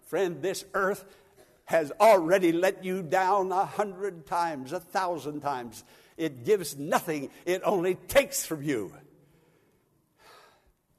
Friend, 0.05 0.43
this 0.43 0.67
earth 0.75 1.05
has 1.65 1.93
already 2.01 2.53
let 2.53 2.85
you 2.85 3.01
down 3.01 3.53
a 3.53 3.65
hundred 3.65 4.27
times, 4.27 4.73
a 4.73 4.81
thousand 4.81 5.41
times. 5.41 5.85
It 6.21 6.45
gives 6.45 6.77
nothing, 6.77 7.31
it 7.47 7.63
only 7.65 7.95
takes 7.95 8.45
from 8.45 8.63
you. 8.63 8.93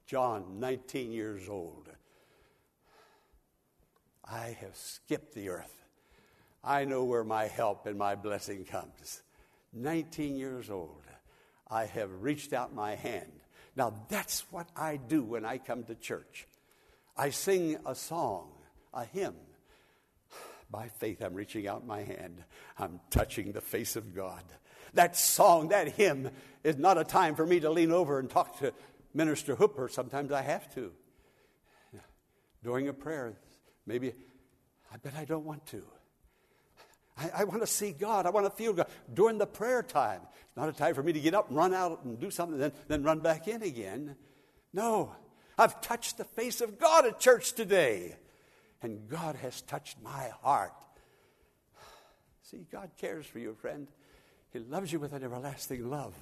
John, 0.07 0.59
19 0.59 1.11
years 1.11 1.47
old. 1.47 1.87
I 4.25 4.57
have 4.61 4.75
skipped 4.75 5.35
the 5.35 5.49
earth. 5.49 5.85
I 6.63 6.85
know 6.85 7.03
where 7.03 7.23
my 7.23 7.45
help 7.45 7.85
and 7.85 7.99
my 7.99 8.15
blessing 8.15 8.65
comes. 8.65 9.21
19 9.73 10.37
years 10.37 10.71
old. 10.71 11.03
I 11.69 11.85
have 11.85 12.09
reached 12.23 12.51
out 12.51 12.73
my 12.73 12.95
hand. 12.95 13.31
Now, 13.75 13.93
that's 14.09 14.51
what 14.51 14.69
I 14.75 14.97
do 14.97 15.21
when 15.21 15.45
I 15.45 15.59
come 15.59 15.83
to 15.83 15.93
church. 15.93 16.47
I 17.15 17.29
sing 17.29 17.77
a 17.85 17.93
song 17.93 18.49
a 18.91 19.05
hymn. 19.05 19.35
By 20.71 20.87
faith, 20.87 21.21
I'm 21.21 21.35
reaching 21.35 21.67
out 21.67 21.85
my 21.85 22.01
hand. 22.01 22.43
I'm 22.79 22.99
touching 23.11 23.51
the 23.51 23.61
face 23.61 23.95
of 23.95 24.15
God. 24.15 24.43
That 24.93 25.15
song, 25.15 25.69
that 25.69 25.89
hymn, 25.89 26.29
is 26.63 26.77
not 26.77 26.97
a 26.97 27.03
time 27.03 27.35
for 27.35 27.45
me 27.45 27.59
to 27.61 27.69
lean 27.69 27.91
over 27.91 28.19
and 28.19 28.29
talk 28.29 28.59
to 28.59 28.73
Minister 29.13 29.55
Hooper. 29.55 29.87
Sometimes 29.89 30.31
I 30.31 30.41
have 30.41 30.73
to. 30.75 30.91
During 32.63 32.87
a 32.87 32.93
prayer, 32.93 33.33
maybe, 33.87 34.13
I 34.93 34.97
bet 34.97 35.13
I 35.17 35.25
don't 35.25 35.45
want 35.45 35.65
to. 35.67 35.81
I, 37.17 37.31
I 37.37 37.43
want 37.45 37.61
to 37.61 37.67
see 37.67 37.91
God. 37.91 38.25
I 38.25 38.29
want 38.29 38.45
to 38.45 38.51
feel 38.51 38.73
God 38.73 38.87
during 39.13 39.37
the 39.37 39.47
prayer 39.47 39.81
time. 39.81 40.21
It's 40.23 40.57
not 40.57 40.69
a 40.69 40.73
time 40.73 40.93
for 40.93 41.03
me 41.03 41.13
to 41.13 41.19
get 41.19 41.33
up 41.33 41.49
and 41.49 41.57
run 41.57 41.73
out 41.73 42.03
and 42.03 42.19
do 42.19 42.29
something, 42.29 42.59
then, 42.59 42.71
then 42.87 43.03
run 43.03 43.19
back 43.19 43.47
in 43.47 43.63
again. 43.63 44.15
No, 44.73 45.15
I've 45.57 45.81
touched 45.81 46.17
the 46.17 46.23
face 46.23 46.61
of 46.61 46.79
God 46.79 47.05
at 47.05 47.19
church 47.19 47.53
today, 47.53 48.15
and 48.81 49.09
God 49.09 49.35
has 49.37 49.61
touched 49.61 50.01
my 50.01 50.29
heart. 50.41 50.73
See, 52.43 52.65
God 52.71 52.91
cares 52.97 53.25
for 53.25 53.39
you, 53.39 53.55
friend. 53.55 53.87
He 54.51 54.59
loves 54.59 54.91
you 54.91 54.99
with 54.99 55.13
an 55.13 55.23
everlasting 55.23 55.89
love. 55.89 56.13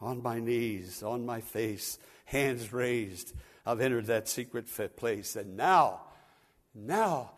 On 0.00 0.22
my 0.22 0.40
knees, 0.40 1.02
on 1.02 1.24
my 1.24 1.40
face, 1.40 1.98
hands 2.24 2.72
raised, 2.72 3.32
I've 3.64 3.80
entered 3.80 4.06
that 4.06 4.28
secret 4.28 4.66
place, 4.96 5.36
and 5.36 5.56
now, 5.56 6.00
now, 6.74 7.32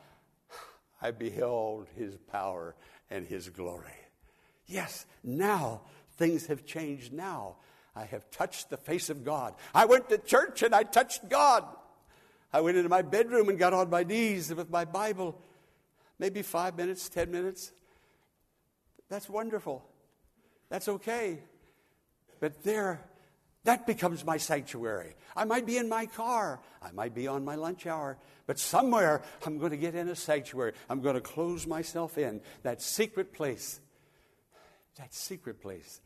I 1.01 1.11
beheld 1.11 1.87
his 1.96 2.16
power 2.16 2.75
and 3.11 3.27
his 3.27 3.49
glory. 3.51 3.92
Yes, 4.66 5.07
now 5.22 5.83
things 6.16 6.46
have 6.46 6.64
changed. 6.64 7.12
Now 7.12 7.57
I 7.94 8.05
have 8.05 8.31
touched 8.31 8.70
the 8.70 8.77
face 8.77 9.11
of 9.11 9.25
God. 9.25 9.55
I 9.75 9.85
went 9.85 10.09
to 10.09 10.18
church 10.18 10.62
and 10.62 10.75
I 10.75 10.83
touched 10.83 11.29
God. 11.29 11.64
I 12.53 12.61
went 12.61 12.77
into 12.77 12.88
my 12.88 13.03
bedroom 13.03 13.49
and 13.49 13.59
got 13.59 13.75
on 13.75 13.90
my 13.90 14.03
knees 14.03 14.53
with 14.53 14.70
my 14.70 14.85
Bible. 14.85 15.40
Maybe 16.18 16.42
five 16.42 16.77
minutes, 16.77 17.09
ten 17.09 17.31
minutes. 17.31 17.72
That's 19.09 19.29
wonderful. 19.29 19.85
That's 20.69 20.88
okay. 20.88 21.38
But 22.40 22.62
there, 22.64 23.01
that 23.64 23.87
becomes 23.87 24.25
my 24.25 24.37
sanctuary. 24.37 25.14
I 25.37 25.45
might 25.45 25.66
be 25.66 25.77
in 25.77 25.88
my 25.88 26.07
car. 26.07 26.61
I 26.83 26.90
might 26.92 27.14
be 27.14 27.27
on 27.27 27.45
my 27.45 27.55
lunch 27.55 27.87
hour. 27.87 28.19
But 28.47 28.59
somewhere 28.59 29.23
I'm 29.45 29.59
going 29.59 29.71
to 29.71 29.77
get 29.77 29.95
in 29.95 30.09
a 30.09 30.16
sanctuary. 30.16 30.73
I'm 30.90 31.01
going 31.01 31.14
to 31.14 31.21
close 31.21 31.66
myself 31.66 32.19
in 32.19 32.40
that 32.62 32.83
secret 32.83 33.33
place. 33.33 33.81
That 34.99 35.14
secret 35.14 35.61
place. 35.61 36.01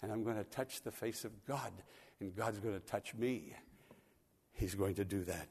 And 0.00 0.12
I'm 0.12 0.24
going 0.24 0.36
to 0.36 0.44
touch 0.44 0.82
the 0.82 0.92
face 0.92 1.24
of 1.24 1.44
God. 1.46 1.72
And 2.20 2.34
God's 2.34 2.58
going 2.58 2.74
to 2.74 2.86
touch 2.86 3.14
me. 3.14 3.54
He's 4.52 4.74
going 4.74 4.94
to 4.96 5.04
do 5.04 5.24
that. 5.24 5.48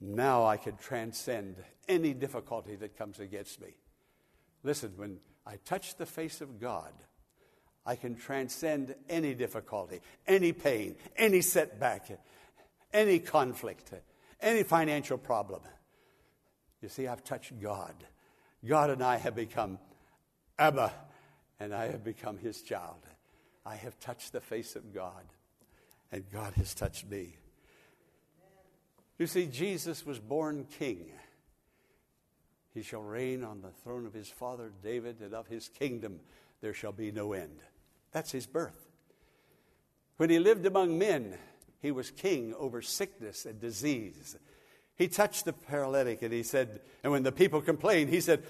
Now 0.00 0.44
I 0.44 0.56
can 0.56 0.76
transcend 0.76 1.56
any 1.88 2.12
difficulty 2.12 2.74
that 2.76 2.98
comes 2.98 3.20
against 3.20 3.60
me. 3.60 3.76
Listen, 4.64 4.92
when 4.96 5.18
I 5.46 5.56
touch 5.64 5.96
the 5.96 6.06
face 6.06 6.40
of 6.40 6.60
God, 6.60 6.92
I 7.84 7.96
can 7.96 8.14
transcend 8.14 8.94
any 9.08 9.34
difficulty, 9.34 10.00
any 10.26 10.52
pain, 10.52 10.96
any 11.16 11.40
setback, 11.40 12.08
any 12.92 13.18
conflict 13.18 13.92
any 14.42 14.64
financial 14.64 15.16
problem. 15.16 15.60
You 16.82 16.88
see, 16.88 17.06
I've 17.06 17.22
touched 17.22 17.58
God. 17.62 17.94
God 18.66 18.90
and 18.90 19.02
I 19.02 19.16
have 19.16 19.36
become 19.36 19.78
Abba, 20.58 20.92
and 21.60 21.74
I 21.74 21.86
have 21.86 22.04
become 22.04 22.38
his 22.38 22.60
child. 22.62 23.06
I 23.64 23.76
have 23.76 23.98
touched 24.00 24.32
the 24.32 24.40
face 24.40 24.76
of 24.76 24.92
God, 24.92 25.24
and 26.10 26.24
God 26.30 26.54
has 26.54 26.74
touched 26.74 27.08
me. 27.08 27.36
You 29.18 29.26
see, 29.28 29.46
Jesus 29.46 30.04
was 30.04 30.18
born 30.18 30.66
king. 30.78 31.10
He 32.74 32.82
shall 32.82 33.02
reign 33.02 33.44
on 33.44 33.60
the 33.60 33.70
throne 33.70 34.06
of 34.06 34.14
his 34.14 34.28
father 34.28 34.72
David, 34.82 35.20
and 35.20 35.34
of 35.34 35.46
his 35.46 35.68
kingdom 35.68 36.20
there 36.60 36.72
shall 36.72 36.92
be 36.92 37.10
no 37.12 37.32
end. 37.32 37.58
That's 38.12 38.32
his 38.32 38.46
birth. 38.46 38.88
When 40.16 40.30
he 40.30 40.38
lived 40.38 40.64
among 40.66 40.98
men, 40.98 41.36
he 41.80 41.90
was 41.90 42.10
king 42.10 42.54
over 42.58 42.80
sickness 42.80 43.44
and 43.44 43.60
disease. 43.60 44.36
He 44.96 45.08
touched 45.08 45.44
the 45.44 45.52
paralytic 45.52 46.22
and 46.22 46.32
he 46.32 46.42
said, 46.42 46.80
and 47.02 47.12
when 47.12 47.24
the 47.24 47.32
people 47.32 47.60
complained, 47.60 48.10
he 48.10 48.20
said, 48.20 48.44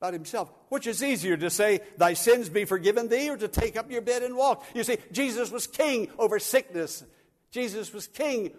about 0.00 0.12
himself, 0.12 0.52
which 0.68 0.86
is 0.86 1.02
easier 1.02 1.36
to 1.36 1.50
say, 1.50 1.80
Thy 1.96 2.12
sins 2.12 2.48
be 2.48 2.64
forgiven 2.64 3.08
thee, 3.08 3.30
or 3.30 3.36
to 3.36 3.48
take 3.48 3.76
up 3.76 3.90
your 3.90 4.00
bed 4.00 4.22
and 4.22 4.36
walk? 4.36 4.64
You 4.72 4.84
see, 4.84 4.98
Jesus 5.10 5.50
was 5.50 5.66
king 5.66 6.08
over 6.18 6.38
sickness, 6.38 7.02
Jesus 7.50 7.92
was 7.92 8.06
king 8.06 8.52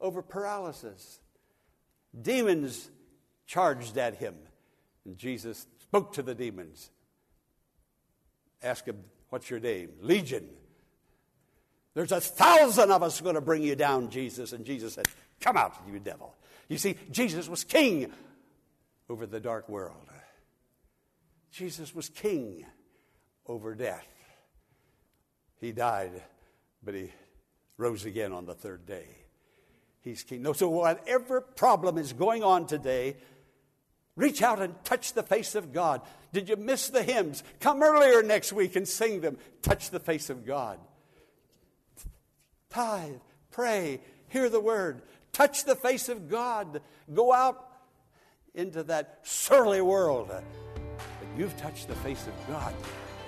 over 0.00 0.22
paralysis. 0.22 1.20
Demons 2.20 2.90
charged 3.50 3.98
at 3.98 4.14
him, 4.14 4.36
and 5.04 5.18
Jesus 5.18 5.66
spoke 5.80 6.12
to 6.12 6.22
the 6.22 6.36
demons. 6.36 6.90
Ask 8.62 8.84
him, 8.84 8.96
What's 9.30 9.50
your 9.50 9.60
name? 9.60 9.90
Legion. 10.00 10.48
There's 11.94 12.12
a 12.12 12.20
thousand 12.20 12.90
of 12.92 13.02
us 13.02 13.20
going 13.20 13.34
to 13.34 13.40
bring 13.40 13.62
you 13.62 13.74
down, 13.74 14.10
Jesus. 14.10 14.52
And 14.52 14.64
Jesus 14.64 14.94
said, 14.94 15.06
Come 15.40 15.56
out, 15.56 15.74
you 15.90 15.98
devil. 15.98 16.34
You 16.68 16.78
see, 16.78 16.96
Jesus 17.10 17.48
was 17.48 17.64
king 17.64 18.12
over 19.08 19.26
the 19.26 19.40
dark 19.40 19.68
world. 19.68 19.96
Jesus 21.50 21.92
was 21.92 22.08
king 22.08 22.64
over 23.46 23.74
death. 23.74 24.06
He 25.60 25.72
died, 25.72 26.22
but 26.84 26.94
he 26.94 27.10
rose 27.76 28.04
again 28.04 28.32
on 28.32 28.46
the 28.46 28.54
third 28.54 28.86
day. 28.86 29.06
He's 30.02 30.22
king. 30.22 30.42
No, 30.42 30.52
so 30.52 30.68
whatever 30.68 31.40
problem 31.40 31.98
is 31.98 32.12
going 32.12 32.44
on 32.44 32.66
today, 32.66 33.16
reach 34.20 34.42
out 34.42 34.60
and 34.60 34.74
touch 34.84 35.14
the 35.14 35.22
face 35.22 35.54
of 35.54 35.72
God. 35.72 36.02
Did 36.32 36.48
you 36.48 36.56
miss 36.56 36.88
the 36.88 37.02
hymns? 37.02 37.42
Come 37.58 37.82
earlier 37.82 38.22
next 38.22 38.52
week 38.52 38.76
and 38.76 38.86
sing 38.86 39.20
them. 39.20 39.38
Touch 39.62 39.90
the 39.90 40.00
face 40.00 40.30
of 40.30 40.46
God 40.46 40.78
tithe, 42.70 43.16
pray, 43.50 44.00
hear 44.28 44.48
the 44.48 44.60
word, 44.60 45.02
touch 45.32 45.64
the 45.64 45.74
face 45.74 46.08
of 46.08 46.28
God, 46.28 46.80
go 47.12 47.32
out 47.32 47.66
into 48.54 48.82
that 48.84 49.18
surly 49.22 49.80
world. 49.80 50.28
But 50.28 50.44
you've 51.36 51.56
touched 51.56 51.88
the 51.88 51.96
face 51.96 52.26
of 52.26 52.34
God, 52.48 52.72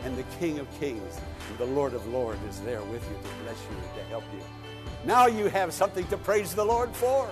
and 0.04 0.16
the 0.16 0.24
King 0.38 0.58
of 0.58 0.80
Kings 0.80 1.20
and 1.50 1.58
the 1.58 1.66
Lord 1.66 1.92
of 1.92 2.06
Lords 2.08 2.42
is 2.48 2.60
there 2.60 2.82
with 2.84 3.02
you 3.10 3.16
to 3.16 3.44
bless 3.44 3.60
you 3.70 3.76
and 3.76 3.94
to 3.96 4.04
help 4.04 4.24
you. 4.32 4.42
Now 5.04 5.26
you 5.26 5.46
have 5.48 5.72
something 5.72 6.06
to 6.08 6.16
praise 6.16 6.54
the 6.54 6.64
Lord 6.64 6.94
for. 6.94 7.28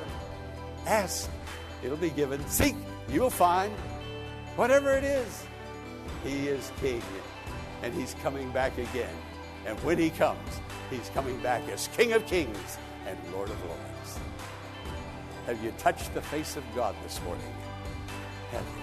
Ask, 0.87 1.31
it'll 1.85 1.97
be 1.97 2.11
given. 2.11 2.45
Seek, 2.49 2.75
you'll 3.13 3.31
find. 3.31 3.73
Whatever 4.57 4.93
it 4.93 5.05
is, 5.05 5.47
He 6.25 6.49
is 6.49 6.71
King, 6.81 7.03
and 7.83 7.95
He's 7.95 8.15
coming 8.23 8.51
back 8.51 8.77
again. 8.79 9.15
And 9.67 9.79
when 9.81 9.99
He 9.99 10.11
comes, 10.11 10.61
He's 10.91 11.09
coming 11.11 11.41
back 11.41 11.69
as 11.69 11.89
King 11.89 12.13
of 12.13 12.27
Kings 12.27 12.79
and 13.07 13.19
Lord 13.33 13.49
of 13.49 13.65
Lords. 13.65 14.19
Have 15.47 15.63
you 15.65 15.73
touched 15.79 16.13
the 16.15 16.23
face 16.23 16.57
of 16.57 16.65
God 16.75 16.95
this 17.03 17.21
morning? 17.23 17.55
Have 18.51 18.65
you? 18.65 18.81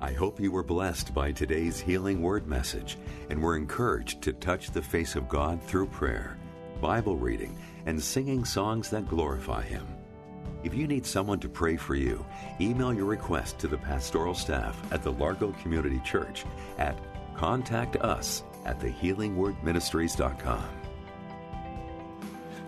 I 0.00 0.12
hope 0.12 0.40
you 0.40 0.50
were 0.50 0.62
blessed 0.62 1.14
by 1.14 1.30
today's 1.30 1.78
healing 1.80 2.22
word 2.22 2.46
message 2.46 2.96
and 3.28 3.40
were 3.40 3.56
encouraged 3.56 4.22
to 4.22 4.32
touch 4.32 4.70
the 4.70 4.82
face 4.82 5.14
of 5.14 5.28
God 5.28 5.62
through 5.62 5.86
prayer, 5.86 6.36
Bible 6.80 7.16
reading, 7.16 7.56
and 7.86 8.02
singing 8.02 8.44
songs 8.44 8.90
that 8.90 9.08
glorify 9.08 9.62
Him. 9.62 9.86
If 10.62 10.74
you 10.74 10.86
need 10.86 11.06
someone 11.06 11.40
to 11.40 11.48
pray 11.48 11.76
for 11.76 11.94
you, 11.94 12.24
email 12.60 12.92
your 12.92 13.06
request 13.06 13.58
to 13.60 13.68
the 13.68 13.78
pastoral 13.78 14.34
staff 14.34 14.80
at 14.92 15.02
the 15.02 15.12
Largo 15.12 15.52
Community 15.62 16.00
Church 16.04 16.44
at 16.78 16.98
contact 17.34 17.96
us 17.96 18.42
at 18.66 18.78
thehealingwordministries.com. 18.80 20.68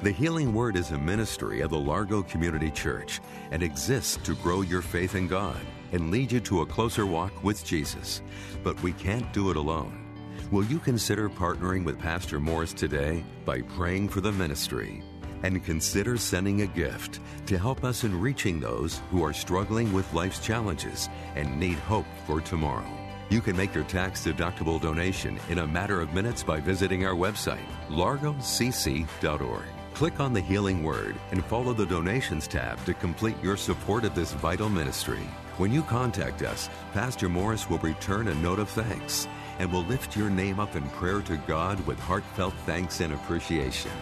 The 0.01 0.11
Healing 0.11 0.53
Word 0.53 0.77
is 0.77 0.91
a 0.91 0.99
ministry 0.99 1.61
of 1.61 1.71
the 1.71 1.79
Largo 1.79 2.23
Community 2.23 2.71
Church 2.71 3.21
and 3.53 3.63
exists 3.63 4.17
to 4.25 4.35
grow 4.37 4.63
your 4.63 4.83
faith 4.83 5.15
in 5.15 5.29
God 5.29 5.61
and 5.93 6.11
lead 6.11 6.33
you 6.33 6.41
to 6.41 6.63
a 6.63 6.67
closer 6.67 7.07
walk 7.07 7.45
with 7.45 7.65
Jesus. 7.65 8.21
But 8.65 8.83
we 8.83 8.95
can't 8.95 9.33
do 9.33 9.51
it 9.51 9.57
alone. 9.57 10.02
Will 10.51 10.65
you 10.65 10.79
consider 10.79 11.29
partnering 11.29 11.85
with 11.85 11.99
Pastor 11.99 12.39
Morris 12.39 12.73
today 12.73 13.25
by 13.45 13.63
praying 13.63 14.09
for 14.09 14.21
the 14.21 14.33
ministry? 14.33 15.03
and 15.43 15.65
consider 15.65 16.17
sending 16.17 16.63
a 16.63 16.67
gift 16.67 17.21
to 17.47 17.59
help 17.59 17.85
us 17.85 18.05
in 18.05 18.21
reaching 18.21 18.61
those 18.61 19.01
who 19.11 19.25
are 19.25 19.33
struggling 19.33 19.93
with 19.93 20.13
life's 20.15 20.39
challenges 20.39 21.09
and 21.35 21.59
need 21.59 21.79
hope 21.79 22.07
for 22.27 22.41
tomorrow. 22.41 22.87
You 23.31 23.41
can 23.41 23.57
make 23.57 23.75
your 23.75 23.85
tax 23.85 24.25
deductible 24.27 24.81
donation 24.81 25.39
in 25.49 25.59
a 25.59 25.67
matter 25.67 26.01
of 26.01 26.13
minutes 26.13 26.43
by 26.43 26.61
visiting 26.61 27.07
our 27.07 27.15
website, 27.15 27.67
largocc.org. 27.89 29.65
Click 29.95 30.21
on 30.21 30.33
the 30.33 30.41
Healing 30.41 30.83
Word 30.83 31.17
and 31.31 31.45
follow 31.45 31.73
the 31.73 31.87
Donations 31.87 32.47
tab 32.49 32.83
to 32.85 32.95
complete 32.95 33.37
your 33.43 33.57
support 33.57 34.05
of 34.05 34.15
this 34.15 34.33
vital 34.33 34.69
ministry. 34.69 35.21
When 35.59 35.73
you 35.73 35.83
contact 35.83 36.43
us, 36.43 36.69
Pastor 36.93 37.29
Morris 37.29 37.69
will 37.69 37.79
return 37.79 38.29
a 38.29 38.35
note 38.35 38.59
of 38.59 38.71
thanks 38.71 39.29
and 39.59 39.73
will 39.73 39.85
lift 39.85 40.17
your 40.17 40.31
name 40.31 40.61
up 40.61 40.77
in 40.77 40.89
prayer 40.91 41.21
to 41.23 41.37
God 41.47 41.85
with 41.87 41.99
heartfelt 41.99 42.55
thanks 42.67 43.01
and 43.01 43.13
appreciation. 43.13 43.93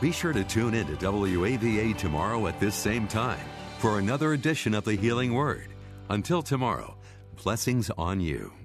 Be 0.00 0.12
sure 0.12 0.32
to 0.32 0.44
tune 0.44 0.74
in 0.74 0.86
to 0.86 0.96
WAVA 0.96 1.96
tomorrow 1.96 2.46
at 2.46 2.60
this 2.60 2.74
same 2.74 3.08
time 3.08 3.44
for 3.78 3.98
another 3.98 4.32
edition 4.32 4.74
of 4.74 4.84
the 4.84 4.94
Healing 4.94 5.34
Word. 5.34 5.68
Until 6.10 6.42
tomorrow, 6.42 6.96
blessings 7.42 7.90
on 7.96 8.20
you. 8.20 8.57